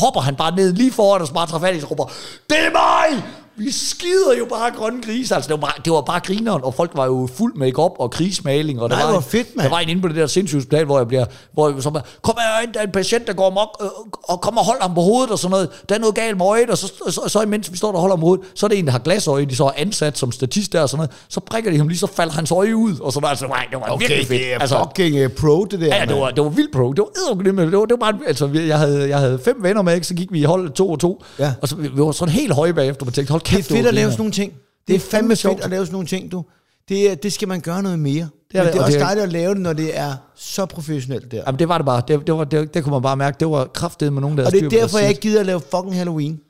[0.00, 2.04] hopper han bare ned lige foran, os, bare træffer fat i, råber,
[2.50, 3.22] det er mig!
[3.58, 5.34] Vi skider jo bare grønne grise.
[5.34, 7.92] Altså, det var bare, det var bare grineren, og folk var jo fuld make op
[7.98, 8.80] og krigsmaling.
[8.82, 9.64] Og der Nej, var, hvor en- fedt, mand.
[9.64, 11.90] Der var en inde på det der sindssyge hospital, hvor jeg bliver, hvor jeg så
[11.90, 13.88] bare, kom her ind, der er en patient, der går mok, øh,
[14.22, 15.68] og kom og hold ham på hovedet og sådan noget.
[15.88, 18.00] Der er noget galt med øjet, og så, så, så imens vi står der og
[18.00, 20.18] holder ham på hovedet, så er det en, der har glasøje, de så er ansat
[20.18, 21.10] som statist der og sådan noget.
[21.28, 23.66] Så prikker de ham lige, så falder hans øje ud, og så var altså, nej,
[23.70, 24.40] det var Okay, virkelig fedt.
[24.40, 25.96] det er altså, fucking uh, pro, det der.
[25.96, 26.92] Ja, det var, det var vildt pro.
[26.92, 27.62] Det var eddergrimme.
[27.62, 30.06] Det var, det var bare, altså, jeg havde, jeg havde fem venner med, ikke?
[30.06, 31.22] så gik vi i hold to og to.
[31.38, 31.52] Ja.
[31.62, 33.68] Og så, vi, vi var sådan helt høje bagefter, og tænkte, hold Det er kæft,
[33.68, 34.52] fedt at lave sådan nogle ting.
[34.88, 35.64] Det, er fandme sjovt.
[35.64, 36.44] at lave sådan nogle ting, du.
[36.88, 38.28] Det, det skal man gøre noget mere.
[38.52, 40.14] Det er, Det Men er det er også dejligt at lave det, når det er
[40.34, 41.42] så professionelt der.
[41.46, 42.02] Jamen, det var det bare.
[42.08, 43.36] Det, det, var, det, det kunne man bare mærke.
[43.40, 45.60] Det var kraftet med nogen, der Og det er derfor, jeg ikke gider at lave
[45.60, 46.40] fucking Halloween.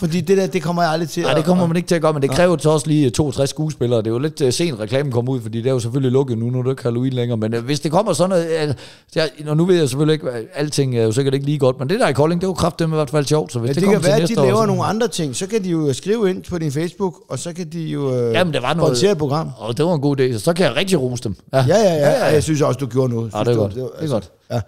[0.00, 1.22] Fordi det der, det kommer jeg aldrig til.
[1.22, 3.50] Nej, det kommer man ikke til at gøre, men det kræver så også lige 62
[3.50, 3.98] skuespillere.
[3.98, 6.38] Det er jo lidt uh, sent, reklamen kommer ud, fordi det er jo selvfølgelig lukket
[6.38, 7.36] nu, nu er det ikke Halloween længere.
[7.38, 8.76] Men uh, hvis det kommer sådan noget...
[9.14, 11.88] Jeg, og nu ved jeg selvfølgelig ikke, alting er jo sikkert ikke lige godt, men
[11.88, 13.52] det der i Kolding, det var kraftigt med i hvert fald sjovt.
[13.52, 15.36] Så hvis Ja, det, det, kan være, at de år, laver så- nogle andre ting.
[15.36, 18.32] Så kan de jo skrive ind på din Facebook, og så kan de jo øh,
[18.34, 19.50] Jamen, det var noget- et program.
[19.58, 21.36] Og det var en god idé, så, kan jeg rigtig rose dem.
[21.52, 22.10] Ja, ja, ja.
[22.10, 23.32] ja, Jeg synes også, du gjorde noget.
[23.34, 23.74] Ja, det er godt.
[23.74, 24.30] du- Det er godt.
[24.50, 24.60] Ja.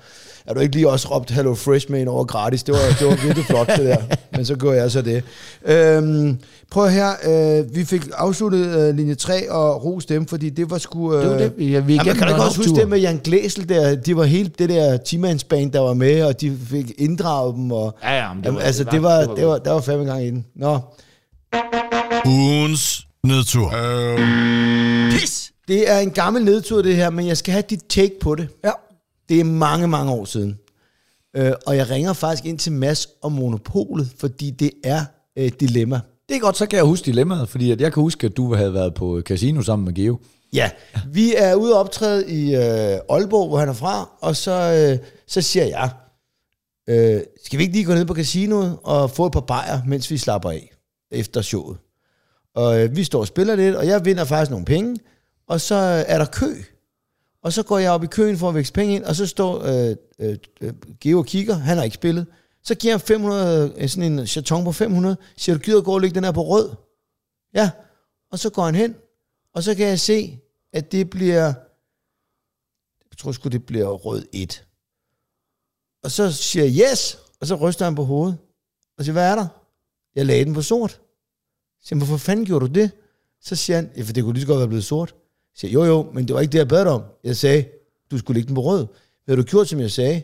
[0.49, 2.63] Er du ikke lige også råbt Hello Fresh med ind over gratis?
[2.63, 3.97] Det var, det var virkelig flot, det der.
[4.37, 5.23] Men så gør jeg så det.
[5.65, 6.39] Øhm,
[6.71, 7.11] prøv her.
[7.61, 11.15] Øh, vi fik afsluttet øh, linje 3 og ros dem, fordi det var sgu...
[11.15, 12.57] Øh, Det var det, vi- ja, vi ja, man igennem kan du ikke en også
[12.59, 13.95] huske det med Jan Glæsel der?
[13.95, 17.73] De var helt det der timandsband, der var med, og de fik inddraget dem.
[17.73, 19.59] Og, Ja, ja, men det Jamen, var- altså, det det var- det var det var,
[19.59, 20.47] der var fandme gang i den.
[20.57, 20.79] Nå,
[22.27, 23.73] Ugens nedtur.
[25.11, 25.53] Pis!
[25.69, 28.49] det er en gammel nedtur, det her, men jeg skal have dit take på det.
[28.65, 28.71] Ja.
[29.29, 30.59] Det er mange, mange år siden.
[31.37, 35.05] Øh, og jeg ringer faktisk ind til Mads om Monopolet, fordi det er
[35.39, 36.01] øh, et dilemma.
[36.29, 38.55] Det er godt, så kan jeg huske dilemmaet, fordi at jeg kan huske, at du
[38.55, 40.19] havde været på casino sammen med Geo.
[40.53, 40.71] Ja,
[41.13, 45.09] vi er ude og optræde i øh, Aalborg, hvor han er fra, og så, øh,
[45.27, 45.91] så siger jeg,
[46.89, 50.11] øh, skal vi ikke lige gå ned på casinoet og få et par bajer, mens
[50.11, 50.71] vi slapper af
[51.11, 51.77] efter showet?
[52.55, 54.99] Og øh, vi står og spiller lidt, og jeg vinder faktisk nogle penge,
[55.49, 56.55] og så øh, er der kø.
[57.47, 59.63] Og så går jeg op i køen for at vækse penge ind, og så står
[59.63, 62.27] øh, øh, øh, Geo og kigger, han har ikke spillet.
[62.63, 66.01] Så giver jeg 500, øh, sådan en chaton på 500, siger du gider gå og
[66.01, 66.71] lægge den her på rød?
[67.55, 67.71] Ja,
[68.31, 68.95] og så går han hen,
[69.55, 70.39] og så kan jeg se,
[70.73, 71.45] at det bliver,
[73.11, 74.67] jeg tror sgu, det bliver rød 1.
[76.03, 78.39] Og så siger jeg yes, og så ryster han på hovedet.
[78.99, 79.47] Og siger, hvad er der?
[80.15, 80.91] Jeg lagde den på sort.
[81.81, 82.91] Så siger hvorfor fanden gjorde du det?
[83.41, 85.15] Så siger han, ja, for det kunne lige så godt være blevet sort.
[85.57, 87.03] Siger jeg, jo jo, men det var ikke det, jeg bad dig om.
[87.25, 87.65] Jeg sagde,
[88.11, 88.87] du skulle lægge den på rød.
[89.29, 90.23] Havde du gjort, som jeg sagde,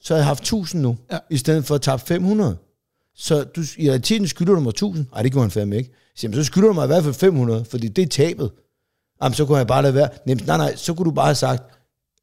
[0.00, 1.18] så har jeg haft 1000 nu, ja.
[1.30, 2.56] i stedet for at tabe 500.
[3.16, 5.06] Så du, i realiteten skylder du mig 1000.
[5.12, 5.90] Nej, det gjorde han fandme ikke.
[6.14, 8.50] Så, siger, så skylder du mig i hvert fald 500, fordi det er tabet.
[9.22, 10.08] Jamen, så kunne jeg bare lade være.
[10.26, 11.62] Nem, nej, nej, så kunne du bare have sagt,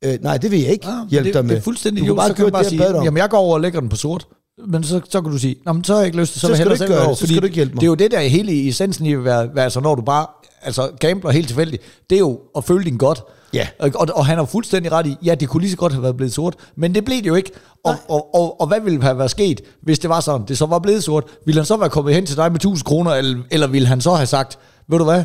[0.04, 1.56] øh, nej, det vil jeg ikke Ja, hjælpe det, dig med.
[1.56, 3.30] Det er fuldstændig du jo, kunne bare så kan man bare sige, jeg jamen jeg
[3.30, 4.28] går over og lægger den på sort.
[4.68, 6.48] Men så, så kan du sige, Nå, men så har jeg ikke lyst til, så,
[6.48, 7.82] Så skal du ikke selv gøre det, så skal du ikke hjælpe mig.
[7.82, 9.96] Det er jo det der er hele i essensen i at være, være altså når
[9.96, 10.26] du bare
[10.62, 13.22] altså gambler helt tilfældigt, det er jo at føle din godt.
[13.54, 13.68] Ja.
[13.80, 16.04] Og, og, og han har fuldstændig ret i, ja, det kunne lige så godt have
[16.04, 17.52] været blevet sort, men det blev det jo ikke.
[17.84, 20.66] Og, og, og, og hvad ville have været sket, hvis det var sådan, det så
[20.66, 21.24] var blevet sort?
[21.46, 24.02] Ville han så være kommet hen til dig med 1000 kroner, eller, eller ville han
[24.02, 25.24] så have sagt, ved du hvad,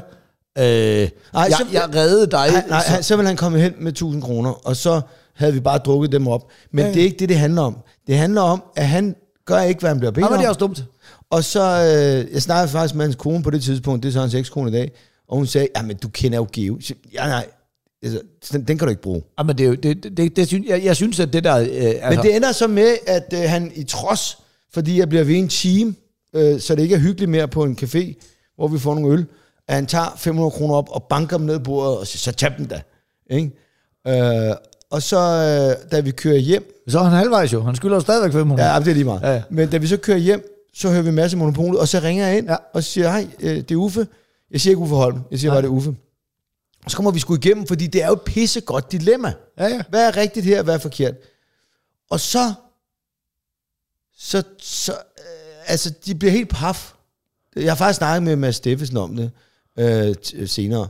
[0.59, 1.11] øh, jeg,
[1.59, 2.49] så- jeg reddede dig.
[2.53, 5.01] Nej, nej, så, så vil han komme hen med 1000 kroner, og så
[5.37, 6.43] havde vi bare drukket dem op.
[6.73, 7.77] Men ja, det er ikke det, det handler om.
[8.09, 10.49] Det handler om, at han gør ikke, hvad han bliver bedt nej, men det er
[10.49, 10.51] om.
[10.51, 10.85] også dumt.
[11.31, 14.21] Og så, øh, jeg snakkede faktisk med hans kone på det tidspunkt, det er så
[14.21, 14.93] hans ekskone i dag,
[15.29, 16.79] og hun sagde, ja, men du kender jo Geo.
[17.13, 17.47] Ja, nej,
[18.03, 18.21] altså,
[18.53, 19.23] den, den kan du ikke bruge.
[19.39, 21.57] Ja, men det, er jo- det, det, det, det jeg, jeg synes, at det der...
[21.59, 24.39] Øh, altså, Men det ender så med, at øh, han i trods,
[24.75, 25.95] fordi jeg bliver ved en time,
[26.35, 28.15] øh, så det ikke er hyggeligt mere på en café,
[28.57, 29.27] hvor vi får nogle øl,
[29.69, 32.33] at han tager 500 kroner op og banker dem ned på bordet, og siger, så
[32.33, 32.81] tag dem da.
[33.31, 33.51] Ikke?
[34.09, 34.55] Øh,
[34.91, 37.63] og så, øh, da vi kører hjem, Så er han halvvejs jo.
[37.63, 38.73] Han skylder jo stadigvæk 500.
[38.73, 39.21] ja, det er lige meget.
[39.23, 39.43] Ja, ja.
[39.51, 42.27] Men da vi så kører hjem, så hører vi en masse monopolet, og så ringer
[42.27, 42.57] jeg ind Ja.
[42.75, 44.07] og siger, hej, øh, det er Uffe.
[44.51, 45.97] Jeg siger ikke Uffe Holm, jeg siger bare, det er Uffe.
[46.85, 49.33] Og så kommer vi sgu igennem, fordi det er jo et pissegodt dilemma.
[49.59, 49.67] ja.
[49.69, 49.83] ja.
[49.89, 51.15] Hvad er rigtigt her, hvad er forkert?
[52.11, 52.53] Og så,
[54.19, 56.93] så, så øh, altså, de bliver helt paf.
[57.57, 59.31] Jeg har faktisk snakket med Mads Steffensen om det
[59.79, 60.15] øh,
[60.49, 60.89] senere.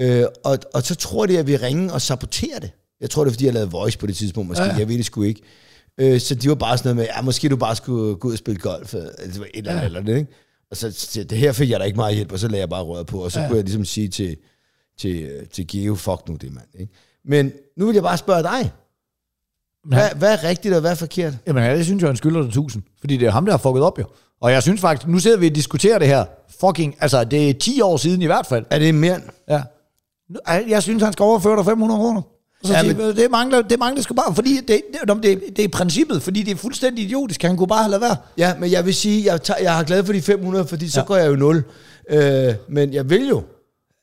[0.00, 2.70] Øh, og, og så tror de, at vi ringer og saboterer det.
[3.04, 4.64] Jeg tror, det er, fordi jeg lavede voice på det tidspunkt, måske.
[4.64, 4.78] Ja, Ja.
[4.78, 5.40] Jeg ved det sgu ikke.
[5.98, 8.32] Øh, så de var bare sådan noget med, ja, måske du bare skulle gå ud
[8.32, 9.86] og spille golf, eller det var et eller andet, ja.
[9.86, 10.32] eller det, ikke?
[10.70, 12.68] Og så, så det her fik jeg da ikke meget hjælp, og så lagde jeg
[12.68, 13.46] bare røret på, og så ja.
[13.46, 14.36] kunne jeg ligesom sige til,
[14.98, 16.66] til, øh, til Geo, fuck nu det, mand.
[16.78, 16.92] Ikke?
[17.24, 18.72] Men nu vil jeg bare spørge dig,
[19.84, 21.34] Men han, hvad, hvad er rigtigt, og hvad er forkert?
[21.46, 22.82] jamen, ja, det synes jeg, han skylder dig 1000.
[23.00, 24.04] Fordi det er ham, der har fucket op jo.
[24.40, 26.24] Og jeg synes faktisk, nu sidder vi og diskuterer det her.
[26.60, 28.64] Fucking, altså det er 10 år siden i hvert fald.
[28.70, 29.20] Er det mere.
[29.48, 29.62] Ja.
[30.68, 32.22] Jeg synes, han skal overføre dig 500 kroner.
[32.64, 34.66] Og så Ja, siger, men- det mangler, det mangler sgu bare, fordi det,
[35.08, 37.42] det, det, det er princippet, fordi det er fuldstændig idiotisk.
[37.42, 38.16] Han kunne bare have lavet være.
[38.38, 41.00] Ja, men jeg vil sige, jeg, tager, jeg har glad for de 500, fordi så
[41.00, 41.06] ja.
[41.06, 41.62] Går jeg jo 0.
[42.10, 43.42] Øh, men jeg vil jo,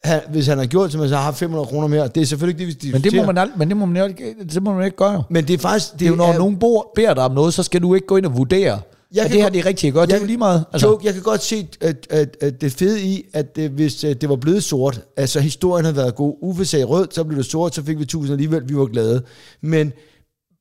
[0.04, 2.08] have, hvis han har gjort, som så har haft 500 kroner mere.
[2.08, 4.10] Det er selvfølgelig ikke det, vi Men det må man, ald- men det må man,
[4.10, 5.24] ikke, det må man ikke gøre.
[5.30, 5.94] Men det er faktisk...
[5.94, 8.18] Det er jo, når nogen bor, beder dig om noget, så skal du ikke gå
[8.18, 8.80] ind og vurdere,
[9.16, 10.06] Jeg kan det her godt- det er rigtigt at gøre.
[10.06, 10.66] Det er jo lige meget.
[10.74, 14.04] Altså, joke, jeg kan godt se at, at, at det fede i, at det, hvis
[14.04, 17.38] øh, det var blevet sort, altså historien havde været god, Uffe sagde rød, så blev
[17.38, 19.24] det sort, så fik vi 1000 alligevel, vi var glade.
[19.62, 19.94] Men,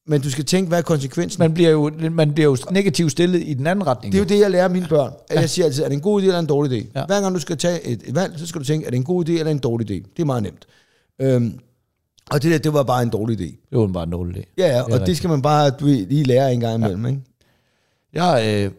[0.06, 1.38] men du skal tænke, hvad er konsekvensen?
[1.40, 4.12] man, bliver jo, man bliver jo negativt stillet i den anden retning.
[4.12, 5.12] Det er jo det, jeg lærer mine børn.
[5.30, 6.86] At jeg siger altid, er det en god idé eller en dårlig idé?
[6.94, 7.00] Ja.
[7.00, 7.06] Ja.
[7.06, 9.28] Hver gang du skal tage et, valg, så skal du tænke, er det en god
[9.28, 9.94] idé eller en dårlig idé?
[10.16, 10.66] Det er meget nemt.
[11.22, 11.58] Øhm,
[12.30, 13.68] og det der, det var bare en dårlig idé.
[13.70, 14.54] Det var bare en dårlig idé.
[14.58, 15.18] Ja, ja, Det og det rigtigt.
[15.18, 17.20] skal man bare du, lige lære en gang imellem, ikke?
[18.12, 18.72] Jeg øh,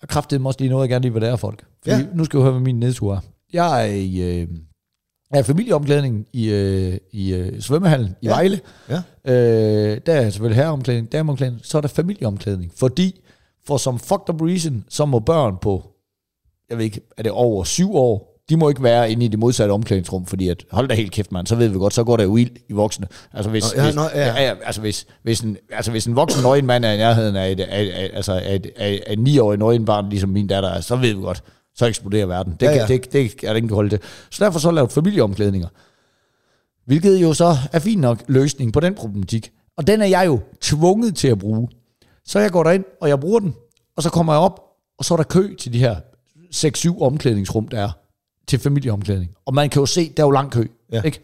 [0.00, 1.64] har kraftet også lige noget, jeg gerne lige vil lære folk.
[1.82, 2.06] Fordi Ja.
[2.14, 3.20] nu skal du høre, hvad min nedtur er.
[3.52, 4.48] Jeg er i, øh,
[5.30, 8.30] jeg er i familieomklædning i, øh, i øh, svømmehallen i Ja.
[8.30, 8.60] Vejle.
[8.88, 9.02] Ja.
[9.24, 12.72] Øh, der er selvfølgelig herreomklædning, dameomklædning, så er der familieomklædning.
[12.76, 13.20] Fordi,
[13.66, 15.90] for som fucked up reason, så må børn på,
[16.70, 19.38] jeg ved ikke, er det over syv år, de må ikke være inde i det
[19.38, 22.16] modsatte omklædningsrum, fordi at, hold da helt kæft, mand, så ved vi godt, så går
[22.16, 23.06] der jo ild i voksne.
[23.32, 24.26] Altså hvis, Nå, ja, hvis, nå, ja.
[24.26, 27.36] ja, ja, altså hvis, hvis, en, altså hvis en voksen nøgen mand er i nærheden
[27.36, 30.46] af et, af, af, altså af, et, af, af et 9-årig nøgen barn, ligesom min
[30.46, 31.42] datter er, så ved vi godt,
[31.74, 32.52] så eksploderer verden.
[32.60, 32.86] Det, Ja, ja.
[32.86, 33.98] Det, det, det er der ingen kan holde til.
[34.30, 35.68] Så derfor så lavet familieomklædninger.
[36.86, 39.50] Hvilket jo så er fin nok løsning på den problematik.
[39.76, 41.68] Og den er jeg jo tvunget til at bruge.
[42.24, 43.54] Så jeg går derind, og jeg bruger den,
[43.96, 44.60] og så kommer jeg op,
[44.98, 45.96] og så er der kø til de her
[46.54, 47.90] 6-7 omklædningsrum, der er
[48.48, 49.30] til familieomklædning.
[49.46, 50.66] Og man kan jo se, der er jo lang kø.
[50.92, 51.02] Ja.
[51.02, 51.20] Ikke?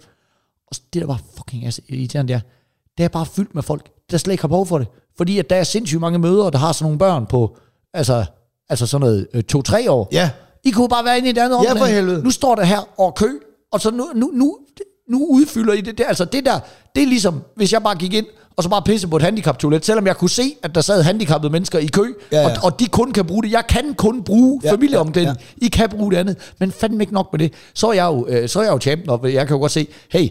[0.66, 2.40] Og det der var fucking altså, irriterende, det er,
[2.98, 4.88] det er bare fyldt med folk, der slet ikke har behov for det.
[5.16, 7.56] Fordi at der er sindssygt mange mødre, der har sådan nogle børn på,
[7.94, 8.24] altså,
[8.68, 10.08] altså sådan noget øh, to-tre år.
[10.12, 10.30] Ja.
[10.64, 12.24] I kunne bare være inde i et andet Ja, for helvede.
[12.24, 13.28] Nu står der her og kø,
[13.72, 14.58] og så nu, nu, nu,
[15.08, 15.98] nu udfylder I det.
[15.98, 16.04] det.
[16.08, 16.60] Altså det der,
[16.94, 18.26] det er ligesom, hvis jeg bare gik ind,
[18.56, 21.52] og så bare pisse på et handicaptoilet, selvom jeg kunne se, at der sad handicappede
[21.52, 22.02] mennesker i kø,
[22.32, 22.46] Ja, ja.
[22.46, 23.52] Og, og de kun kan bruge det.
[23.52, 25.36] Jeg kan kun bruge Ja, ja, familieomklædning.
[25.38, 26.36] ja, Ja, I kan bruge det andet.
[26.60, 27.52] Men fandme ikke nok med det.
[27.74, 29.72] Så er jeg jo, øh, så er jeg jo champion, og jeg kan jo godt
[29.72, 30.28] se, hey,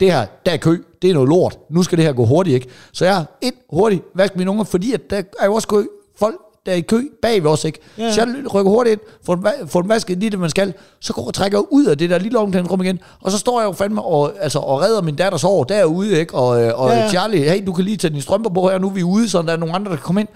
[0.00, 1.58] det her, der er kø, det er noget lort.
[1.70, 2.66] Nu skal det her gå hurtigt, ikke?
[2.92, 5.84] Så jeg ind hurtigt, vask mine unger, fordi at der er jo også kø,
[6.18, 6.36] folk,
[6.66, 7.78] der er i kø bag ved os, ikke?
[7.98, 8.12] Ja.
[8.12, 11.12] Så jeg rykker hurtigt ind, får den, får den vasket lige det, man skal, så
[11.12, 13.66] går og trækker jeg ud af det der lille omklædningsrum igen, og så står jeg
[13.66, 16.34] jo fandme og, altså, og redder min datters hår derude, ikke?
[16.34, 16.96] Og, øh, og ja.
[16.96, 17.08] ja.
[17.08, 19.42] Charlie, hey, du kan lige tage dine strømper på her, nu er vi ude, så
[19.42, 20.28] der er nogle andre, der kan komme ind.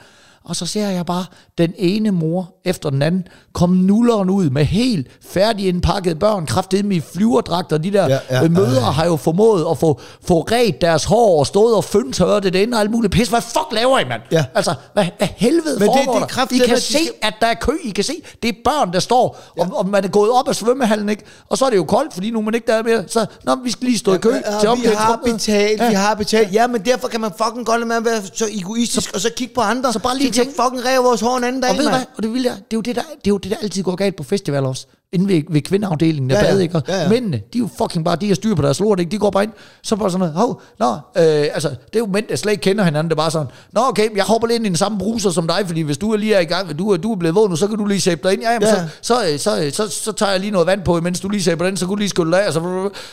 [0.44, 1.24] Og så ser jeg bare
[1.58, 6.86] den ene mor efter den anden komme nulleren ud med helt færdig indpakkede børn, kraftigt
[6.86, 7.78] med i flyverdragter.
[7.78, 8.90] De der Ja, ja, ja, ja, mødre ja.
[8.90, 12.74] har jo formået at få, få ret deres hår og stået og føntørret det inde
[12.76, 13.28] og alt muligt pis.
[13.28, 14.20] Hvad fuck laver I, mand?
[14.32, 14.44] Ja.
[14.54, 16.26] Altså, hvad, hvad helvede Men det- foregår det der?
[16.26, 17.72] kraftedeme, I kan at de se, skal- at der er kø.
[17.84, 18.12] I kan se,
[18.42, 21.22] det er børn, der står, og, og man er gået op af svømmehallen, ikke?
[21.48, 23.04] Og så er det jo koldt, fordi nu er man ikke der mere.
[23.08, 25.88] Så, nå, vi skal lige stå i kø Ja, til vi har betalt, Ja.
[25.88, 26.52] vi har betalt.
[26.54, 29.30] Ja, men derfor kan man fucking godt lade med at være så egoistisk, og så
[29.36, 29.92] kigge på andre.
[29.92, 31.90] så bare lige så tænk- fucking rev vores hår en anden dag, Og ved du
[31.90, 32.00] hvad?
[32.16, 33.82] Og det, vil jeg, det, er jo det, der, det er jo det, der altid
[33.82, 34.86] går galt på festivaler også.
[35.12, 36.82] Inden ved, ved kvindeafdelingen af Ja, ja, bade, ikke?
[36.88, 37.08] Ja, ja.
[37.08, 39.10] Mændene, de er jo fucking bare, de har styr på deres lort, ikke?
[39.10, 39.52] De går bare ind,
[39.82, 42.62] så bare sådan noget, hov, nå, øh, altså, det er jo mænd, der slet ikke
[42.62, 44.98] kender hinanden, det er bare sådan, nå, okay, jeg hopper lidt ind i den samme
[44.98, 47.16] bruser som dig, fordi hvis du er lige er i gang, du er, du er
[47.16, 48.74] blevet våd nu, så kan du lige sæbe dig ind, ja, jamen, Ja.
[49.02, 51.28] Så, så, øh, så, så, så, så, tager jeg lige noget vand på, mens du
[51.28, 52.60] lige sæber den, så kan du lige skylle dig af, og, så,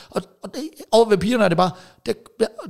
[0.09, 1.69] og, og det, over ved pigerne er det bare,
[2.05, 2.15] det,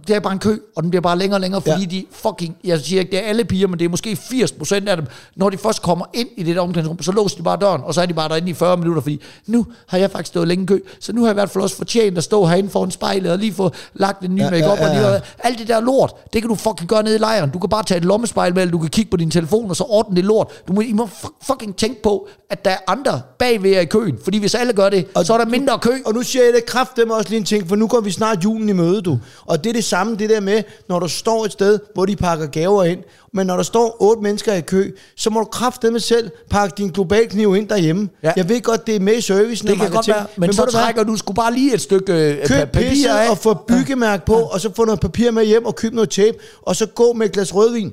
[0.07, 1.85] det er bare en kø, og den bliver bare længere og længere, fordi Ja.
[1.89, 4.97] de fucking, jeg siger ikke, det er alle piger, men det er måske 80% af
[4.97, 5.05] dem,
[5.35, 7.93] når de først kommer ind i det der omklædningsrum, så låser de bare døren, og
[7.93, 10.67] så er de bare derinde i 40 minutter, fordi nu har jeg faktisk stået længe
[10.67, 13.31] kø, så nu har jeg i hvert fald også fortjent at stå herinde foran spejlet,
[13.31, 15.19] og lige få lagt en ny Ja, ja, make-up, ja, ja, og lige, ja.
[15.39, 17.83] alt det der lort, det kan du fucking gøre nede i lejren, du kan bare
[17.83, 20.25] tage et lommespejl med, eller du kan kigge på din telefon, og så ordne det
[20.25, 23.79] lort, du må, I må fu- fucking tænke på, at der er andre bagved jer
[23.79, 26.21] i køen, fordi hvis alle gør det, Og så er der mindre kø, Og nu
[26.23, 28.69] siger jeg det kraft dem også lige en ting, for nu går vi snart julen
[28.69, 29.19] i møde, du.
[29.45, 32.15] Og det er det samme, det der med, når du står et sted, hvor de
[32.15, 32.99] pakker gaver ind,
[33.33, 36.73] men når der står otte mennesker i kø, så må du kraft dem selv pakke
[36.77, 38.09] din globalkniv ind derhjemme.
[38.23, 38.27] Ja.
[38.27, 38.33] Ja.
[38.37, 39.67] Jeg ved godt, det er med i servicen.
[39.67, 42.13] det kan godt marketing, være, men, men så trækker du sgu bare lige et stykke
[42.13, 45.65] øh, Køb papir af, og få byggemærke på, og så få noget papir med hjem
[45.65, 47.91] og køb noget tape, og så gå med et glas rødvin.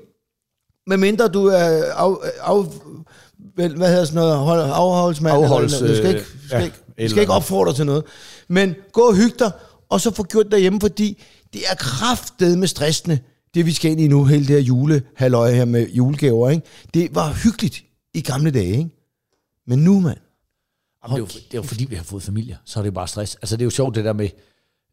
[0.87, 1.83] Med mindre du er af,
[2.45, 2.65] af,
[3.57, 5.35] hvad hedder sådan noget, hold- afholdsmand.
[5.35, 5.79] Afholds.
[5.79, 8.05] Du skal ikke, skal ja, ikke, du skal ikke opfordre til noget.
[8.49, 9.51] Men gå og hygge dig,
[9.91, 13.19] og så få gjort det derhjemme, fordi det er kraftet med stressende,
[13.55, 16.67] det vi skal ind i nu, hele det her julehalløj her med julegaver, ikke?
[16.95, 17.83] Det var hyggeligt
[18.15, 18.91] i gamle dage, ikke?
[19.67, 20.19] Men nu, mand.
[21.09, 22.91] Jamen, det, er jo, det er jo fordi, vi har fået familie, så er det
[22.91, 23.35] jo bare stress.
[23.35, 24.29] Altså det er jo sjovt det der med,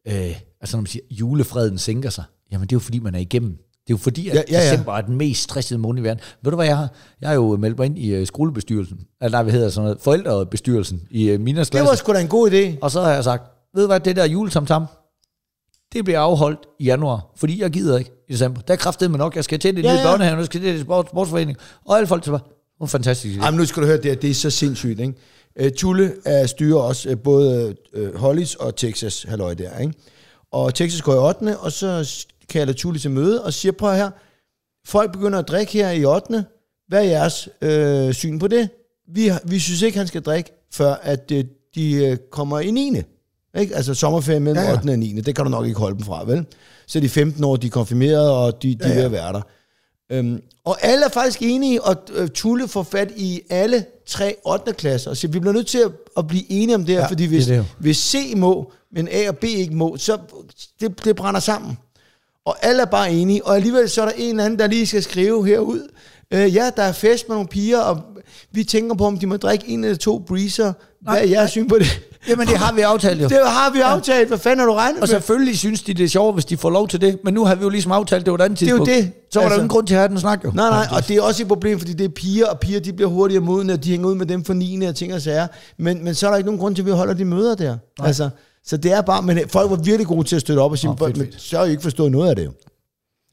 [0.08, 2.24] øh, altså når man siger, julefreden sænker sig.
[2.52, 3.50] Jamen det er jo fordi, man er igennem.
[3.50, 6.04] Det er jo fordi, at Ja, ja, ja, december er den mest stressede måned i
[6.04, 6.22] verden.
[6.42, 6.88] Ved du hvad jeg har?
[7.20, 8.98] Jeg har jo meldt mig ind i uh, skolebestyrelsen.
[9.22, 10.00] Eller nej, hvad hedder sådan noget?
[10.00, 11.88] Forældrebestyrelsen i uh, Minas Det klasse.
[11.90, 12.78] var sgu da en god idé.
[12.80, 13.42] Og så har jeg sagt,
[13.74, 14.86] ved du hvad, det der juletamtam,
[15.92, 18.60] det bliver afholdt i januar, fordi jeg gider ikke i december.
[18.60, 20.04] Der er kraftet med nok, jeg skal til det Ja, ja, ja.
[20.04, 22.86] børnehaven, jeg skal til det i sport, sportsforening, og alle folk til bare, det var
[22.86, 23.38] fantastisk.
[23.38, 23.44] idé.
[23.44, 25.14] Jamen, nu skal du høre, det, det er så sindssygt, ikke?
[25.60, 29.94] Uh, Tulle er styrer også uh, både uh, Hollis og Texas, halløj der, ikke?
[30.52, 31.58] Og Texas går i 8.
[31.58, 34.10] og så kalder Tulle til møde og siger, prøv her,
[34.86, 36.44] folk begynder at drikke her i 8.
[36.88, 38.68] Hvad er jeres øh, syn på det?
[39.08, 41.44] Vi, vi synes ikke, han skal drikke, før at øh,
[41.74, 42.96] de øh, kommer i 9.
[43.58, 43.76] Ikke?
[43.76, 44.74] Altså sommerferie mellem Ja, ja, ja.
[44.74, 44.78] ja.
[44.78, 44.90] 8.
[44.90, 45.20] og 9.
[45.20, 46.46] Det kan du nok ikke holde dem fra, vel?
[46.86, 48.94] Så de 15 år, de er konfirmeret, og de, de ja, ja.
[48.94, 49.42] er ved at være der.
[50.12, 54.72] Øhm, og alle er faktisk enige, og øh, Tulle får fat i alle tre 8.
[54.72, 55.14] klasser.
[55.14, 57.46] Så vi bliver nødt til at, at blive enige om det her, ja, fordi hvis,
[57.46, 60.18] det det hvis C må, men A og B ikke må, så
[60.80, 61.78] det, det brænder sammen.
[62.44, 64.86] Og alle er bare enige, og alligevel så er der en eller anden, der lige
[64.86, 65.88] skal skrive herud.
[66.30, 68.00] Øh, ja, der er fest med nogle piger, og
[68.50, 70.72] vi tænker på, om de må drikke en eller to breezer.
[71.00, 72.00] Hvad er jeres syn på det?
[72.28, 73.28] Jamen, det har vi aftalt jo.
[73.28, 74.28] Det har vi aftalt.
[74.28, 75.06] Hvad fanden har du regnet Og med?
[75.08, 77.18] selvfølgelig synes de, det er sjovt, hvis de får lov til det.
[77.24, 78.90] Men nu har vi jo ligesom aftalt, det var et andet er jo tidspunkt.
[79.04, 79.12] det.
[79.32, 80.50] Så var der Altså- ingen grund til at have den snak jo.
[80.54, 82.92] Nej, nej, og det er også et problem, fordi det er piger, og piger de
[82.92, 84.82] bliver hurtigere modne, og de hænger ud med dem for 9.
[84.86, 85.46] og ting og sager.
[85.78, 87.76] Men, men så er der ikke nogen grund til, at vi holder de møder der.
[88.00, 88.30] Altså,
[88.66, 90.90] så det er bare, men folk var virkelig gode til at støtte op og sige,
[90.90, 91.42] Nå, fedt, men fedt.
[91.42, 92.50] så har I ikke forstået noget af det.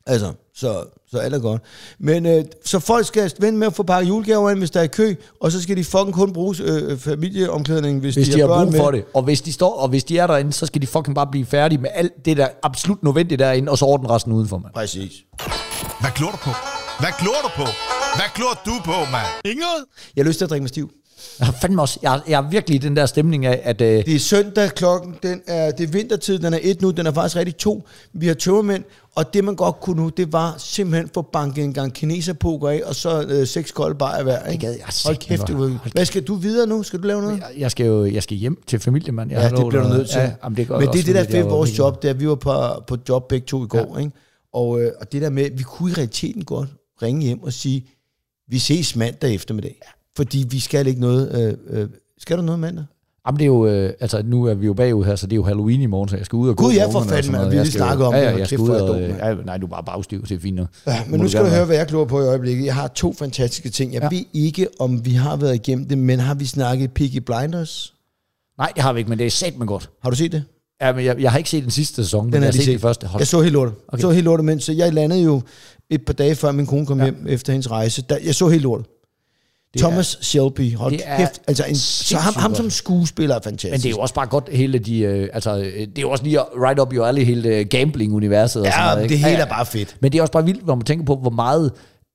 [0.07, 1.61] Altså, så, så alt er godt.
[1.99, 4.87] Men øh, så folk skal vente med at få pakket julegaver ind, hvis der er
[4.87, 8.63] kø, og så skal de fucking kun bruge øh, familieomklædning, hvis, Hvis de, har børn
[8.63, 8.79] brug med.
[8.79, 9.03] for det.
[9.13, 11.45] Og hvis de, står, og hvis de er derinde, så skal de fucking bare blive
[11.45, 14.73] færdige med alt det, der er absolut nødvendigt derinde, og så ordne resten udenfor, mand.
[14.73, 15.11] Præcis.
[15.99, 16.49] Hvad glor du på?
[16.99, 17.67] Hvad glor du på?
[18.15, 19.27] Hvad glor du på, mand?
[19.45, 19.65] Inget?
[20.15, 20.91] Jeg har lyst til at drikke mig stiv.
[21.39, 23.81] Jeg har fandme også, jeg, jeg er virkelig i den der stemning af, at...
[23.81, 27.07] Øh, Det er søndag, klokken, den er, det er vintertid, den er et nu, den
[27.07, 27.87] er faktisk rigtig to.
[28.13, 28.83] Vi har tømmermænd,
[29.15, 32.81] og det man godt kunne nu, det var simpelthen få banket en gang kineserpoker af,
[32.85, 34.45] og så øh, seks kolde bajer hver.
[34.45, 34.65] Ikke?
[34.65, 36.83] gad jeg Hold kæft, det var, Hvad skal du videre nu?
[36.83, 37.37] Skal du lave noget?
[37.37, 39.31] jeg, jeg skal jo jeg skal hjem til familien, mand.
[39.31, 40.19] Jeg Ja, det bliver du nødt til.
[40.19, 42.27] Ja, jamen, det Men det er det, der er fedt vores job, det er, vi
[42.27, 42.53] var på,
[42.87, 43.93] på job begge to i går.
[43.95, 43.99] Ja.
[43.99, 44.11] Ikke?
[44.53, 46.69] Og, øh, og det der med, vi kunne i realiteten godt
[47.01, 47.85] ringe hjem og sige,
[48.47, 49.79] vi ses mandag eftermiddag.
[50.19, 51.57] Fordi vi skal ikke noget...
[51.71, 52.85] Øh, øh, skal du noget mandag?
[53.27, 55.35] Jamen det er jo, øh, altså nu er vi jo bagud her, så det er
[55.35, 57.51] jo Halloween i morgen, så jeg skal ud og gå Gud, med for fanden, noget.
[57.51, 58.25] Vi Jeg lige snakket om ja, det.
[58.25, 60.39] Ja, Hold jeg skal ud og, øh, ja, nej, du er bare bagstiv, det er
[60.39, 60.65] fint nu.
[60.87, 62.65] Ja, Må men nu du skal du høre, hvad jeg glor på i øjeblikket.
[62.65, 63.93] Jeg har to fantastiske ting.
[63.93, 64.09] Jeg ja.
[64.17, 67.93] ved ikke, om vi har været igennem det, men har vi snakket Peaky Blinders?
[68.57, 69.89] Nej, det har vi ikke, men det er sat med godt.
[70.03, 70.43] Har du set det?
[70.81, 72.53] Ja, men jeg, jeg har ikke set den sidste sæson, men Den jeg er har
[72.53, 72.71] set set.
[72.71, 73.07] den første.
[73.07, 73.73] Hold Jeg så helt lortet.
[73.87, 74.01] Okay.
[74.01, 75.41] så helt lortet, men så jeg landede jo
[75.89, 77.03] et par dage før min kone kom ja.
[77.03, 78.01] hjem efter hendes rejse.
[78.09, 78.87] Der, jeg så helt lortet.
[79.73, 81.41] Det Thomas er, Shelby, hold det er kæft.
[81.47, 83.71] Altså en, så ham, ham som skuespiller er fantastisk.
[83.71, 86.09] Men det er jo også bare godt hele de, øh, altså øh, det er jo
[86.11, 89.03] også lige right up your alley, hele øh, gambling-universet og Ja, sådan noget.
[89.03, 89.11] ikke?
[89.13, 89.95] det hele Ja, er bare fedt.
[89.99, 91.71] Men det er også bare vildt, når man tænker på, hvor meget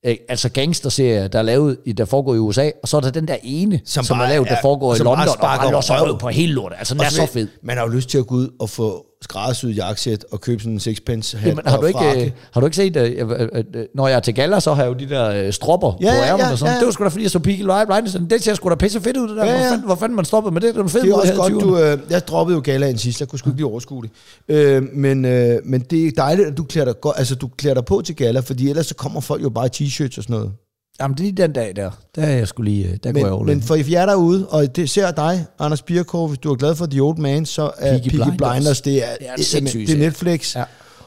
[0.06, 3.10] øh, altså gangsterserier, der er lavet, i, der foregår i USA, og så er der
[3.10, 5.16] den der ene, som, Som som er bare lavet, der er- foregår i som bare
[5.16, 6.18] London, og bare låser røv.
[6.18, 6.78] på hele lortet.
[6.78, 7.48] Altså, den er Og så fed.
[7.62, 10.72] Man har jo lyst til at gå ud og få skræddersyet jakkesæt og købe sådan
[10.72, 12.24] en sixpence hat Jamen, har, og du ikke, frakke.
[12.24, 14.82] øh, har du ikke set, øh, øh, øh, når jeg er til gala, så har
[14.82, 16.74] jeg jo de der øh, stropper Ja, på ærmen ja, og sådan.
[16.74, 16.78] ja.
[16.78, 18.16] Det var sgu da, fordi jeg så Peaky Blinders.
[18.30, 19.44] Det ser sgu da pisse fedt ud, det der.
[19.44, 19.70] Ja, Hvor, ja.
[19.70, 20.68] fanden, hvor fanden man stoppede med det?
[20.68, 21.60] Det var en fed Det er også godt, 20'erne.
[21.60, 21.78] du...
[21.78, 24.10] Øh, jeg droppede jo galaen sidst, jeg kunne sgu ikke lige overskue det.
[24.48, 27.74] Øh, men, øh, men det er dejligt, at du klæder dig, godt, altså, du klæder
[27.74, 30.36] dig på til gala, fordi ellers så kommer folk jo bare i t-shirts og sådan
[30.36, 30.52] noget.
[31.00, 31.90] Jamen, det er den dag der.
[32.14, 34.48] Der er jeg skulle lige, øh, der går jeg Men, over men for jer derude,
[34.48, 37.70] og det ser dig, Anders Birkov, hvis du er glad for The Old Man, så
[37.78, 38.36] er Peaky Peaky, Blinders.
[38.54, 39.98] Blinders, det er, Det er sindssyg det er.
[39.98, 40.60] Netflix, Ja.
[40.60, 40.64] er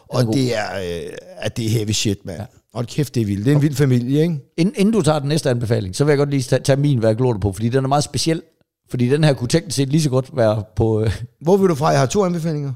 [0.10, 0.34] og god.
[0.34, 2.38] det er, øh, at det er heavy shit, mand.
[2.40, 2.46] Ja.
[2.74, 3.46] Hold kæft, det er vildt.
[3.46, 4.40] Det er en vild familie, ikke?
[4.58, 6.98] Inden, inden du tager den næste anbefaling, så vil jeg godt lige tage, tage min,
[7.00, 8.42] hvad jeg på, fordi den er meget speciel.
[8.90, 11.02] Fordi den her kunne teknisk set lige så godt være på...
[11.04, 11.88] Øh, Hvor vil du fra?
[11.88, 12.74] Jeg har to anbefalinger.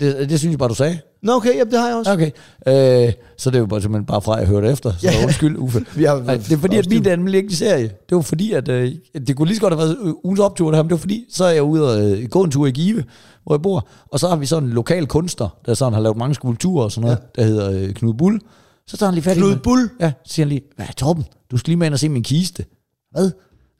[0.00, 0.98] Det, det synes jeg bare, du sagde.
[1.22, 2.12] Nå, okay, jamen, det har jeg også.
[2.12, 2.30] Okay.
[3.06, 4.92] Øh, så det er jo bare, simpelthen bare fra, at jeg hørte efter.
[4.98, 5.24] Så Ja.
[5.24, 5.84] undskyld, Uffe.
[5.96, 8.92] Vi har- Nej, det er fordi, at min anmeldte serie, det var fordi, at øh,
[9.26, 10.98] det kunne lige så godt have været øh, ugens optur det her, men det var
[11.00, 13.04] fordi, så er jeg ude og øh, gå en tur i Give,
[13.44, 16.16] hvor jeg bor, og så har vi sådan en lokal kunstner, der sådan har lavet
[16.18, 17.42] mange skulpturer og sådan noget, ja.
[17.42, 18.40] der hedder øh, Knud Bull.
[18.86, 19.56] Så tager han lige fat i Knud.
[19.56, 19.90] Bull?
[20.00, 22.22] Ja, så siger han lige, hvad Torben, du skal lige med ind og se min
[22.22, 22.64] kiste.
[23.10, 23.30] Hvad?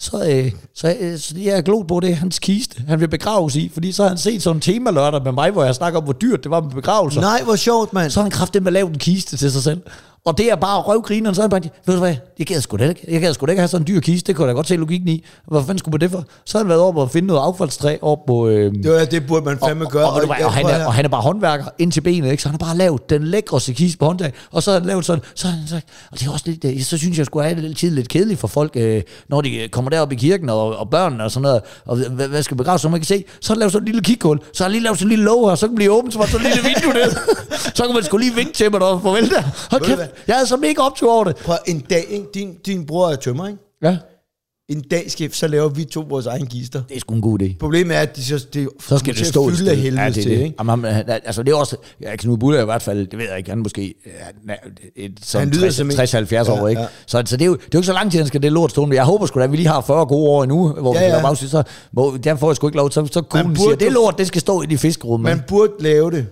[0.03, 3.09] Så, øh, så, øh, så jeg er glot på, det er hans kiste, han vil
[3.09, 5.99] begraves i, fordi så har han set sådan en temalørdag med mig, hvor jeg snakker
[5.99, 7.21] om, hvor dyrt det var med begravelser.
[7.21, 8.11] Nej, hvor sjovt, mand.
[8.11, 9.81] Så har han kraftigt med lavet en kiste til sig selv.
[10.25, 12.89] Og det er bare røvgrineren, så er bare, ved du hvad, jeg gad sgu da
[12.89, 14.57] ikke, jeg gad sgu da ikke have sådan en dyr kiste, det kunne jeg da
[14.57, 15.25] godt se logikken i.
[15.49, 16.25] Hvad fanden skulle man det for?
[16.45, 18.49] Så har han været oppe og finde noget affaldstræ op på...
[18.49, 20.05] Øh, Det, var, det burde man fandme gøre.
[20.05, 22.01] og, og, og, og, jeg og, han er, og han er bare håndværker ind til
[22.01, 22.43] benet, ikke?
[22.43, 25.05] så han har bare lavet den lækreste kiste på håndtag, og så har han lavet
[25.05, 27.45] sådan, så har han sagt, og det er også lidt, øh, så synes jeg skulle
[27.45, 30.17] have det lidt tid lidt kedeligt for folk, øh, når de øh, kommer derop i
[30.17, 33.07] kirken, og, og børnene og sådan noget, og hvad, hvad skal begraves, så man kan
[33.07, 35.07] se, så har han lavet sådan en lille kikhul, så har han lige lavet sådan
[35.07, 37.11] en lille låg her, så kan blive åbent, så var sådan en lille vindue ned,
[37.77, 39.43] så kan man sgu lige vinke til mig, og farvel der.
[39.71, 40.01] Hold kæft?
[40.27, 41.37] Jeg havde så mega optur over det.
[41.37, 42.27] Prøv en dag, ikke?
[42.35, 43.59] Din, din bror er tømmer, ikke?
[43.83, 43.97] Ja.
[44.69, 46.83] en dag skift, så laver vi to vores egen kister.
[46.89, 47.57] Det er sgu en god idé.
[47.61, 49.83] Problemet er, at de så, det Så skal det til stå fylde af sted.
[49.83, 50.39] helvede ja, det, er til, det.
[50.45, 50.55] ikke?
[50.59, 53.29] Jamen, han- altså, det er også, ja, Knud Buller er i hvert fald, det ved
[53.29, 53.95] jeg ikke, han er måske
[54.49, 54.55] ja,
[54.97, 56.81] et, som Han lyder som en- 60-70 år, Ja, ikke?
[56.83, 56.87] ja.
[57.07, 58.53] Så, så det, er jo, det er jo ikke så lang tid, han skal det
[58.53, 58.97] lort stående.
[58.97, 61.19] Jeg håber sgu da, at vi lige har 40 gode år endnu, hvor Ja, ja,
[61.19, 62.91] vi afsnit, så hvor, der får jeg sgu ikke lov.
[62.91, 65.25] Så, så burde siger, det lort, det skal stå i de fiskerummet.
[65.37, 66.27] Man burde lave det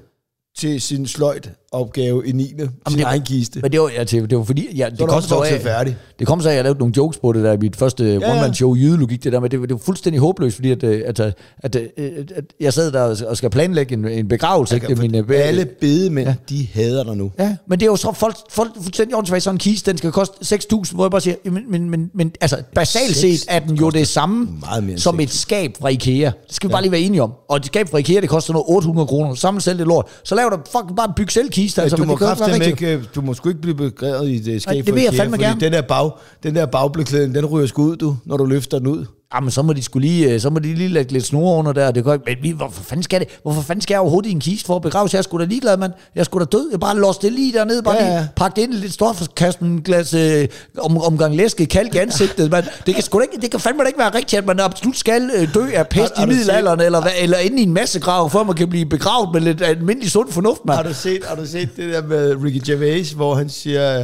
[0.58, 2.44] til sin sløjt opgave i 9.
[2.88, 3.60] sin det- egen kiste.
[3.62, 5.60] Men det var, ja, det, det var fordi, ja, det du kom også så af,
[5.60, 5.96] færdig.
[6.18, 8.04] det kom så af, at jeg lavede nogle jokes på det der i mit første
[8.04, 8.32] ja, ja.
[8.32, 11.20] one-man-show, Jydelogik, det der, men det, var- det var fuldstændig håbløst, fordi at, øh, at,
[11.20, 14.74] at, at, at, at jeg sad der og- skal planlægge en, en begravelse.
[14.74, 14.86] ikke?
[14.86, 16.34] Det er min, øh, Alle bedemænd, ja.
[16.48, 17.32] de hader dig nu.
[17.38, 20.12] Ja, men det er jo så folk, folk fuldstændig åndssvagt, sådan en kiste, den skal
[20.12, 23.76] koste 6.000, hvor jeg bare siger, men, men, men, men altså, basalt set er den
[23.76, 24.48] jo det samme
[24.96, 26.30] som et skab fra Ikea.
[26.46, 27.32] Det skal vi bare lige være enige om.
[27.48, 29.34] Og et skab fra Ikea, det koster noget 800 kroner.
[29.34, 30.06] Sammel selv det lort.
[30.24, 31.82] Så laver du fucking bare en byg selv kiste.
[31.82, 34.74] Altså, du, må det ikke øh, du må sgu ikke blive begravet i det skab
[34.74, 35.60] Nej, det vil jeg fandme fordi gerne.
[35.60, 36.10] Den der, bag,
[36.42, 39.06] den der bagbeklædning, den ryger sgu ud, du, når du løfter den ud.
[39.34, 41.72] Jamen, så må de skulle lige, øh, så må de lige lægge lidt snore under
[41.72, 41.90] der.
[41.90, 42.24] Det går ikke.
[42.26, 43.28] Men vi, hvorfor fanden skal det?
[43.42, 45.08] Hvorfor fanden skal jeg overhovedet i en kiste for at begrave?
[45.12, 45.92] Jeg er sgu da ligeglad, mand.
[46.14, 46.68] Jeg er sgu da død.
[46.70, 47.82] Jeg bare låst det lige dernede.
[47.82, 50.98] Bare Ja, ja, lige pakke det ind i lidt stof, kaste en glas øh, om,
[50.98, 52.50] omgang læske kalk i ansigtet.
[52.50, 54.60] Man, det kan sgu da ikke, det kan fandme da ikke være rigtigt, at man
[54.60, 57.62] absolut skal øh, dø af pest Har- har i middelalderen, eller, hvad, eller inde i
[57.62, 60.76] en massegrav, før man kan blive begravet med lidt almindelig sund fornuft, mand.
[60.76, 63.98] Har du set, har du set det der med Ricky Gervais, hvor han siger,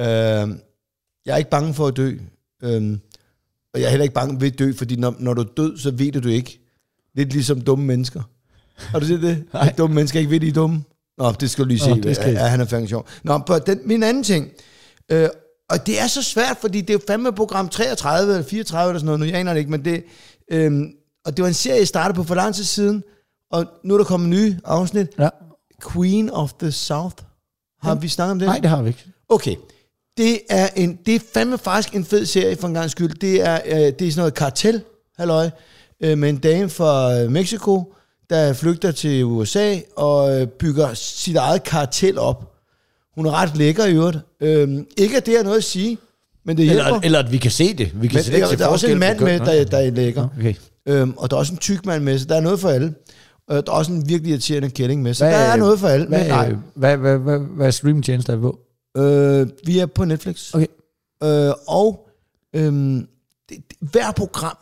[0.00, 0.06] øh,
[1.26, 2.12] jeg er ikke bange for at dø,
[2.64, 3.00] øhm,
[3.78, 5.78] og jeg er heller ikke bange ved at dø, fordi når, når du er død,
[5.78, 6.60] så ved du det ikke.
[7.14, 8.22] Lidt ligesom dumme mennesker.
[8.76, 9.44] Har du set det?
[9.52, 9.68] Nej.
[9.68, 10.84] At dumme mennesker ikke ved, de er dumme.
[11.18, 12.02] Nå, det skal du lige Nå, se.
[12.02, 12.40] det skal jeg.
[12.40, 13.06] ja, han er fandme sjov.
[13.24, 14.48] Nå, på den, min anden ting,
[15.10, 15.28] øh,
[15.70, 19.06] og det er så svært, fordi det er fandme program 33 eller 34 eller sådan
[19.06, 20.04] noget, nu jeg aner det ikke, men det,
[20.50, 20.72] øh,
[21.24, 23.02] og det var en serie, jeg startede på for lang tid siden,
[23.50, 25.06] og nu er der kommet nye afsnit.
[25.18, 25.28] Ja.
[25.92, 27.16] Queen of the South.
[27.82, 28.46] Har vi snakket om det?
[28.46, 29.04] Nej, det har vi ikke.
[29.28, 29.56] Okay.
[30.18, 33.14] Det er, en, det er fandme faktisk en fed serie for en gang skyld.
[33.20, 34.82] Det er, øh, det er sådan noget kartel,
[35.18, 35.50] halløj,
[36.02, 37.94] øh, med en dame fra øh, Mexico,
[38.30, 42.52] der flygter til USA og øh, bygger sit eget kartel op.
[43.14, 44.18] Hun er ret lækker i øvrigt.
[44.42, 45.98] Øh, ikke at det har noget at sige,
[46.44, 46.84] men det hjælper.
[46.84, 47.90] Eller, eller at vi kan se det.
[47.94, 49.78] Vi kan men, slet ikke der, se der er også en mand med, der, der
[49.78, 50.28] er lækker.
[50.38, 50.54] Okay.
[50.88, 52.94] Øhm, og der er også en tyk mand med, så der er noget for alle.
[53.50, 55.88] Øh, der er også en virkelig irriterende kælling med, så Hvad, der er noget for
[55.88, 56.06] alle.
[56.06, 58.58] Hvad, men nej, hvad, hvad, hvad, hvad er streamingtjenester er vi på?
[58.96, 60.54] Øh, vi er på Netflix.
[60.54, 60.66] Okay.
[61.22, 62.08] Øh, og
[62.56, 63.06] øhm,
[63.48, 64.56] det, det, hver program,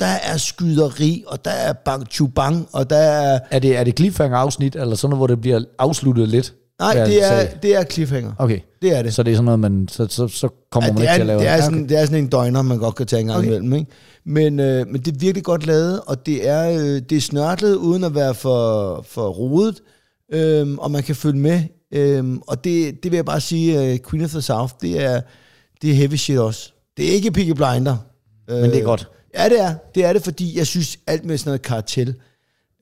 [0.00, 3.40] der er skyderi, og der er bang chubang, og der er...
[3.50, 6.54] Er det, er det cliffhanger-afsnit, eller sådan noget, hvor det bliver afsluttet lidt?
[6.78, 7.58] Nej, det er, sag?
[7.62, 8.32] det er cliffhanger.
[8.38, 9.14] Okay, Det er det.
[9.14, 11.20] så det er sådan noget, man, så, så, så kommer Ja, man ikke er, til
[11.20, 13.26] at lave det, er sådan, det er sådan en døgner, man godt kan tage en
[13.26, 13.48] gang Okay.
[13.48, 13.56] okay.
[13.56, 13.78] imellem.
[13.78, 13.90] Ikke?
[14.24, 17.74] Men, øh, men det er virkelig godt lavet, og det er, øh, det er snørtlet,
[17.74, 19.80] uden at være for, for rodet,
[20.32, 21.62] øh, og man kan følge med.
[21.94, 25.20] Øh, og det, det vil jeg bare sige, øh, Queen of the South, det er,
[25.82, 26.72] det er heavy shit også.
[26.96, 27.96] Det er ikke Piggy Blinder.
[28.50, 29.08] Øh, Men det er godt.
[29.34, 29.74] Ja, det er.
[29.94, 32.14] Det er det, fordi jeg synes, alt med sådan noget kartel,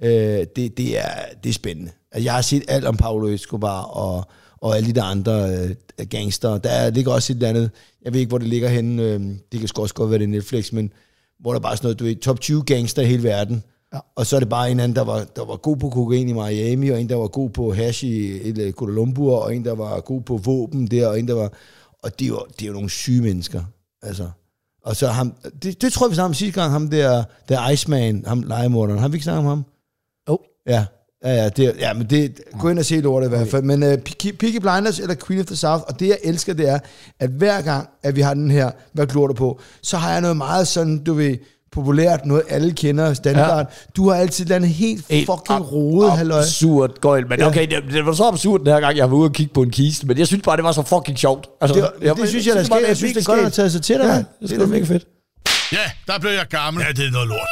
[0.03, 0.11] øh,
[0.57, 1.11] det, det, er,
[1.45, 1.91] det er spændende.
[2.13, 4.25] Altså, Jeg har set alt om Pablo Escobar og,
[4.61, 5.57] og alle de der andre
[5.99, 6.59] øh, gangster.
[6.59, 7.71] Der ligger også et eller andet,
[8.05, 9.21] jeg ved ikke, hvor det ligger henne, øh,
[9.53, 10.93] det kan sgu også godt være det Netflix, men
[11.41, 13.63] hvor der bare er sådan noget, du ved, top 20 gangster i hele verden.
[13.95, 13.99] Ja.
[14.17, 16.33] Og så er det bare en anden, der var, der var god på kokain i
[16.33, 19.75] Miami, og en, der var god på hash i i Kuala Lumpur, og en, der
[19.75, 21.53] var god på våben der, og en, der var...
[22.03, 23.63] Og det er jo, det er jo nogle syge mennesker,
[24.03, 24.31] altså.
[24.85, 27.71] Og så ham, det, det tror jeg, vi snakkede om sidste gang, ham der, der
[27.71, 29.01] Iceman, ham legemorderen.
[29.01, 29.65] Har vi ikke snakket om ham?
[30.29, 30.39] Jo.
[30.67, 30.85] Ja,
[31.25, 33.63] ja, ja, det, ja men det, gå ind og se lortet i hvert fald.
[33.63, 36.79] Men uh, Peaky Blinders eller Queen of the South, og det jeg elsker, det er,
[37.21, 40.21] at hver gang, at vi har den her, hvad glor du på, så har jeg
[40.21, 41.37] noget meget sådan, du ved,
[41.73, 43.59] populært, noget alle kender, standard.
[43.59, 43.65] Ja.
[43.97, 46.39] Du har altid landet helt fucking rodet, halløj.
[46.41, 47.29] Absurd gøjl.
[47.29, 47.47] Men Ja.
[47.47, 49.63] okay, det, det, var så absurd den her gang, jeg var ude og kigge på
[49.63, 50.07] en kiste.
[50.07, 51.47] Men jeg synes bare, det var så fucking sjovt.
[51.61, 52.89] Altså, Det, det, det synes jeg, der bare, sker.
[52.89, 54.05] Jeg synes, det er godt, at have taget sig til dig.
[54.05, 54.25] Ja, mand.
[54.49, 55.05] det er mega fedt.
[55.73, 56.83] Ja, der blev jeg gammel.
[56.87, 57.49] Ja, det er noget lort.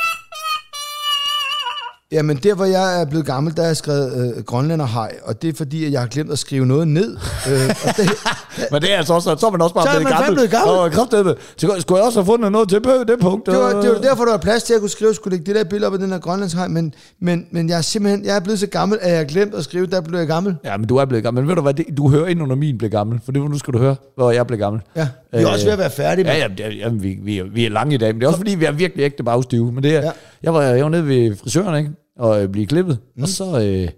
[2.13, 5.49] Jamen, der hvor jeg er blevet gammel, der har jeg skrevet øh, grønlænderhej, og det
[5.49, 7.17] er fordi, at jeg har glemt at skrive noget ned.
[7.51, 8.11] øh, og det,
[8.73, 10.35] Men det er altså også, så er man også bare Så blevet man gammel.
[10.35, 10.75] blevet gammel.
[10.75, 11.35] Og kraftedeme.
[11.57, 13.47] Så skulle jeg også have fundet noget til på det punkt.
[13.47, 15.47] det, var, det var derfor, der var plads til, at jeg kunne skrive, skulle lægge
[15.53, 18.37] det der billede op af den her grønlandshej, men, men, men jeg er simpelthen, jeg
[18.37, 20.57] er blevet så gammel, at jeg har glemt at skrive, der blev jeg gammel.
[20.65, 21.43] Ja, men du er blevet gammel.
[21.43, 23.21] Men ved du hvad, det, du hører ind under min blev gammel.
[23.25, 24.83] For det nu skal du høre, hvor jeg blev gammel.
[24.97, 26.33] Ja, vi er Øh, også ved at være færdige med.
[26.33, 28.29] Ja, ja, det jamen, vi, vi, er, vi er lange i dag, men det er
[28.29, 29.73] også fordi, vi er virkelig ægte bagstive.
[29.73, 30.11] Men det er, ja.
[30.43, 31.91] jeg, var, jeg var nede ved frisøren, ikke?
[32.19, 32.99] Og øh, blive klippet.
[33.17, 33.23] Mm.
[33.23, 33.45] Og så...
[33.61, 33.89] Øh,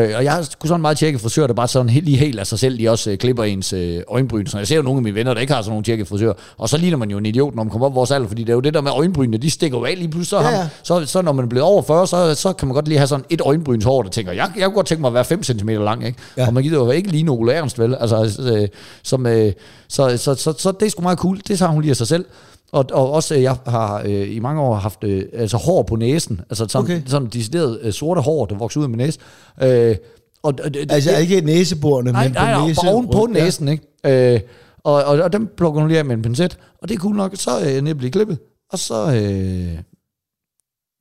[0.00, 2.46] øh, og jeg kunne sådan meget tjekke frisører, der bare sådan helt, lige helt af
[2.46, 4.46] sig selv, de også øh, klipper ens øh, øjenbryn.
[4.46, 6.32] Så jeg ser jo nogle af mine venner, der ikke har sådan nogle tjekke frisører.
[6.58, 8.42] Og så ligner man jo en idiot, når man kommer op i vores alder, fordi
[8.42, 10.28] det er jo det der med øjenbrynene, de stikker jo af lige pludselig.
[10.28, 10.68] Så, Ja, ja, ja.
[10.82, 13.08] Så, så, når man er blevet over 40, så, så kan man godt lige have
[13.08, 15.68] sådan et øjenbrynshår, der tænker, jeg, jeg kunne godt tænke mig at være 5 cm
[15.68, 16.18] lang, ikke?
[16.36, 16.46] Ja.
[16.46, 17.94] Og man gider jo ikke ligne Ole Ernst, vel?
[18.00, 18.68] Altså, øh,
[19.02, 19.52] som, øh,
[19.88, 21.40] så, så, så, så, det er sgu meget cool.
[21.48, 22.24] Det tager hun lige af sig selv.
[22.72, 25.96] Og, og også, øh, jeg har øh, i mange år haft øh, altså hår på
[25.96, 26.40] næsen.
[26.50, 27.02] Altså sådan, Okay.
[27.06, 29.18] sådan decideret øh, sorte hår, der vokser ud af min næse.
[29.62, 29.96] Øh,
[30.42, 32.80] og, og, Altså det- ikke næseborene, Nej, men nej, på nej, næse.
[32.84, 34.34] bare oven på næsen, ikke?
[34.34, 34.40] Øh,
[34.84, 37.16] og, og, og dem plukker hun lige af med en pincet, og det er cool
[37.16, 37.36] nok.
[37.36, 38.38] Så er jeg nede at blive klippet,
[38.72, 38.94] og så...
[39.06, 39.78] Øh,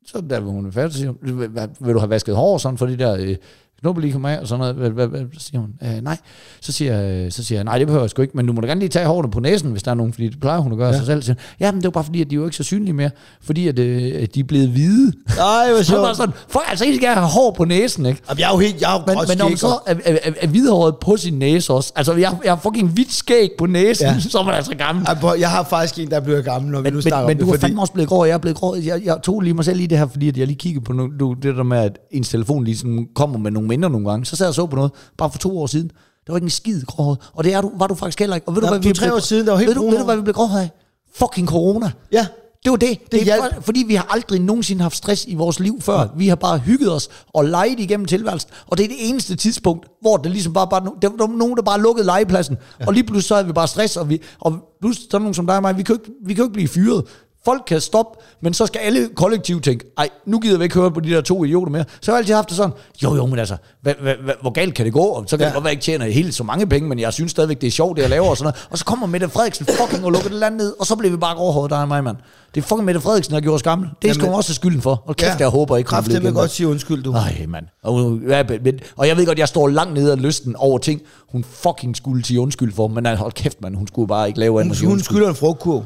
[0.06, 2.58] så der hvor hun færdig, så siger hun, "Hvad- hvad- vil du have vasket hår
[2.58, 3.36] sådan for de der øh,
[3.82, 4.76] knopper lige kommer af, og sådan noget.
[4.76, 6.18] Hvad, hvad, hvad, så siger hun, øh, nej.
[6.62, 8.62] Så siger, jeg- så siger jeg, nej, det behøver jeg sgu ikke, men du må
[8.62, 10.72] da gerne lige tage hårene på næsen, hvis der er nogen, fordi det plejer hun
[10.72, 10.98] at gøre ja.
[10.98, 11.22] sig selv.
[11.22, 12.94] Så siger, ja, men det jo bare fordi, at de er jo ikke så synlige
[12.94, 13.10] mere,
[13.42, 15.14] fordi at, øh, de er blevet hvide.
[15.38, 16.18] Nej, hvor Så var sjovt.
[16.18, 18.22] sådan, for altså ikke skal have hår på næsen, ikke?
[18.30, 20.18] Jamen, jeg er jo helt, jeg er jo Men, men når man så er, er,
[20.24, 23.66] er, er hvidhåret på sin næse også, altså jeg, jeg har fucking hvidt skæg på
[23.66, 24.20] næsen, Ja.
[24.32, 25.06] så er man altså gammel.
[25.22, 27.38] Prøv, Jeg har faktisk en, der bliver gammel, når vi Men, nu men, snakker men
[27.42, 27.58] om du det.
[27.58, 28.76] er fandme også blevet grå, og jeg er blevet grå.
[28.76, 30.94] Jeg, jeg tog lige mig selv i det her, fordi at jeg lige kiggede på
[30.94, 34.10] no, du, det der med, at ens telefon lige sådan kommer med nogle minder nogle
[34.10, 34.26] gange.
[34.26, 35.88] Så sad jeg og så på noget, bare for to år siden.
[36.28, 37.18] Der var ikke en skid gråhåret.
[37.34, 38.48] Og det er du, var du faktisk heller ikke.
[38.48, 39.76] Og ved Nå, du, hvad vi er tre blev- år siden, der var helt ved
[39.76, 40.70] du, ved du, hvad vi blev gråhåret af?
[41.16, 41.92] Fucking corona.
[42.12, 42.28] Ja,
[42.64, 43.12] Det var det.
[43.12, 43.54] Det, er hjalp.
[43.56, 46.08] for, fordi vi har aldrig nogensinde haft stress i vores liv før.
[46.18, 48.50] Vi har bare hygget os og leget igennem tilværelsen.
[48.68, 51.62] Og det er det eneste tidspunkt, hvor det ligesom bare, bare der var nogen, der
[51.64, 52.58] bare lukkede legepladsen.
[52.80, 52.88] Ja.
[52.88, 55.46] Og lige pludselig så havde vi bare stress, og, vi, og pludselig sådan nogen som
[55.48, 57.04] dig og mig, vi kan jo ikke, vi kan jo ikke blive fyret.
[57.48, 60.92] Folk kan stoppe, men så skal alle kollektivt tænke, ej, nu gider vi ikke høre
[60.92, 61.86] på de der to idioter mere.
[62.02, 62.74] Så har jeg altid haft det sådan,
[63.04, 65.00] jo jo, men altså, hvad, hvad, hvad, hvor galt kan det gå?
[65.00, 65.46] Og så kan Ja.
[65.46, 65.50] ja.
[65.50, 67.62] det godt være, at jeg ikke tjener helt så mange penge, men jeg synes stadigvæk,
[67.62, 68.68] det er sjovt, det jeg laver og sådan noget.
[68.72, 71.18] Og så kommer Mette Frederiksen fucking og lukker det land ned, og så bliver vi
[71.18, 72.18] bare gråhåret, dig og mig, mand.
[72.56, 73.90] Det er fucking Mette Frederiksen, der gjorde os gamle.
[74.02, 75.04] Det sgu Jamen- også skylden for.
[75.06, 76.36] Og kæft, jeg håber ikke, hun bliver genvalgt.
[76.38, 77.12] godt sige undskyld, du.
[77.12, 77.66] Nej, mand.
[77.84, 81.02] Og, ja, men, og jeg ved godt, jeg står langt nede af lysten over ting,
[81.32, 84.40] hun fucking skulle sige undskyld for, men nej, hold kæft, mand, hun skulle bare ikke
[84.40, 84.80] lave andet.
[84.80, 85.84] Hun, hun skylder en frugtkurv.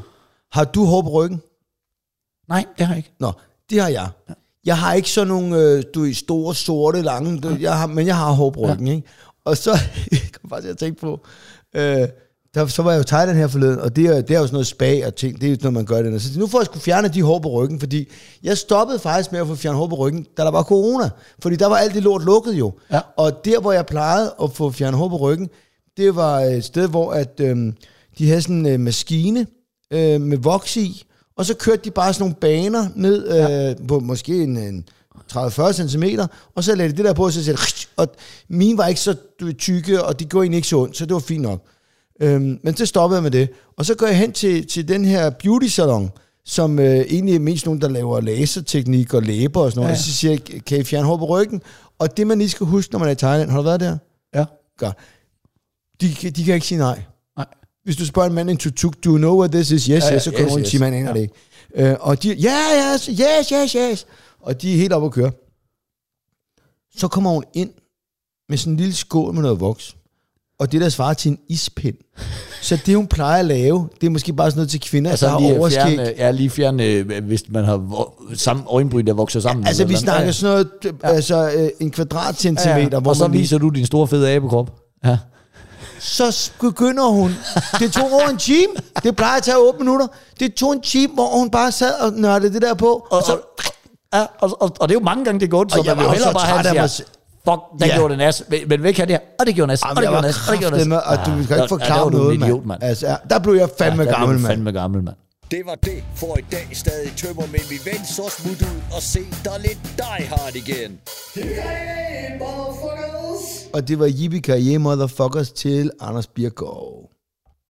[0.51, 1.41] Har du hår på ryggen?
[2.51, 3.13] Nej, det har jeg ikke.
[3.19, 3.31] Nå,
[3.69, 4.09] det har jeg.
[4.65, 8.07] Jeg har ikke sådan nogle, øh, du er store, sorte, lange, du, jeg har, men
[8.07, 9.07] jeg har hår på ryggen, ikke?
[9.45, 9.71] Og så,
[10.11, 11.19] jeg kom faktisk at tænke på,
[11.75, 12.07] øh,
[12.53, 14.53] der, så var jeg jo Thailand her forleden, og det er, det er jo sådan
[14.53, 16.21] noget spa og ting, det er jo noget, man gør det.
[16.21, 18.09] Så nu får jeg skulle fjerne de hår på ryggen, fordi
[18.43, 21.09] jeg stoppede faktisk med at få fjernet hår på ryggen, da der var corona.
[21.41, 22.73] Fordi der var alt det lort lukket jo.
[22.91, 22.99] Ja.
[23.17, 25.49] Og der, hvor jeg plejede at få fjernet hår på ryggen,
[25.97, 27.73] det var et sted, hvor at, øh,
[28.17, 29.47] de havde sådan en øh, maskine
[29.91, 31.03] øh, med voks i,
[31.37, 33.27] og så kørte de bare sådan nogle baner ned
[33.79, 34.85] øh, på måske en, en
[35.33, 36.03] 30-40 cm,
[36.55, 37.59] og så lagde de det der på, og så sagde
[37.97, 38.07] og
[38.49, 39.15] mine var ikke så
[39.57, 41.65] tykke, og de går egentlig ikke så ondt, så det var fint nok.
[42.21, 43.49] Øhm, men så stoppede jeg med det.
[43.77, 46.11] Og så går jeg hen til, til den her beauty salon,
[46.45, 49.87] som øh, egentlig er mest nogen, der laver laserteknik og læber og sådan noget.
[49.87, 49.93] Ja.
[49.93, 49.99] Ja.
[49.99, 51.61] Og så siger jeg, kan I fjerne hår på ryggen?
[51.99, 53.97] Og det man lige skal huske, når man er i Thailand, har du været der?
[54.35, 54.45] Ja.
[54.77, 54.97] Godt.
[56.01, 57.01] De, de kan ikke sige nej.
[57.83, 59.85] Hvis du spørger en mand en tuk-tuk, do you know what this is?
[59.85, 61.13] Yes, ja, Ja, ja, ja, yes, så kan yes, du yes, sige, man aner Ja.
[61.13, 61.33] det ikke.
[61.75, 64.05] Øh, og de, ja, yeah, yes, yes, yes, yes.
[64.41, 65.31] Og de er helt oppe at køre.
[66.97, 67.69] Så kommer hun ind
[68.49, 69.95] med sådan en lille skål med noget voks.
[70.59, 71.95] Og det der svarer til en ispind.
[72.61, 75.25] Så det, hun plejer at lave, det er måske bare sådan noget til kvinder, altså,
[75.25, 75.81] der Altså har lige overskæg.
[75.97, 79.67] fjerne, ja, lige fjerne, øh, hvis man har samme øjenbryn, der vokser sammen.
[79.67, 80.01] Altså, eller vi noget.
[80.03, 80.51] snakker Ja, sådan
[80.83, 81.09] noget, ja.
[81.09, 82.99] altså øh, en kvadratcentimeter, ja, ja.
[82.99, 84.79] hvor Og så man lige- viser du din store fede abekrop.
[85.05, 85.17] Ja.
[86.01, 87.31] Så begynder hun.
[87.79, 88.73] Det tog over en time.
[89.03, 90.07] Det plejer at tage 8 minutter.
[90.39, 93.07] Det tog en time, hvor hun bare sad og nørdede det der på.
[93.11, 93.39] Og, så,
[94.13, 96.09] ja, og, og, og, det er jo mange gange, det går så Og man vil
[96.09, 97.07] hellere bare have, at siger,
[97.49, 97.95] fuck, den Ja.
[97.95, 98.43] gjorde det nas.
[98.49, 99.19] Men, men væk her det her.
[99.39, 99.81] Og det gjorde nas.
[99.81, 100.47] Og det gjorde nas.
[100.47, 101.03] Og det gjorde nas.
[101.05, 102.51] og du kan ikke forklare der noget, mand.
[102.51, 102.83] idiot, mand.
[102.83, 104.47] Altså, ja, der blev jeg fandme Ja, der gammel, mand.
[104.51, 105.15] fandme gammel, mand.
[105.51, 106.67] Det var det for i dag.
[106.73, 110.99] Stadig tømmer, men vi vent så smut ud og se dig lidt die hard igen.
[113.73, 117.00] Og det var Yippie Motherfuckers til Anders Birgaard.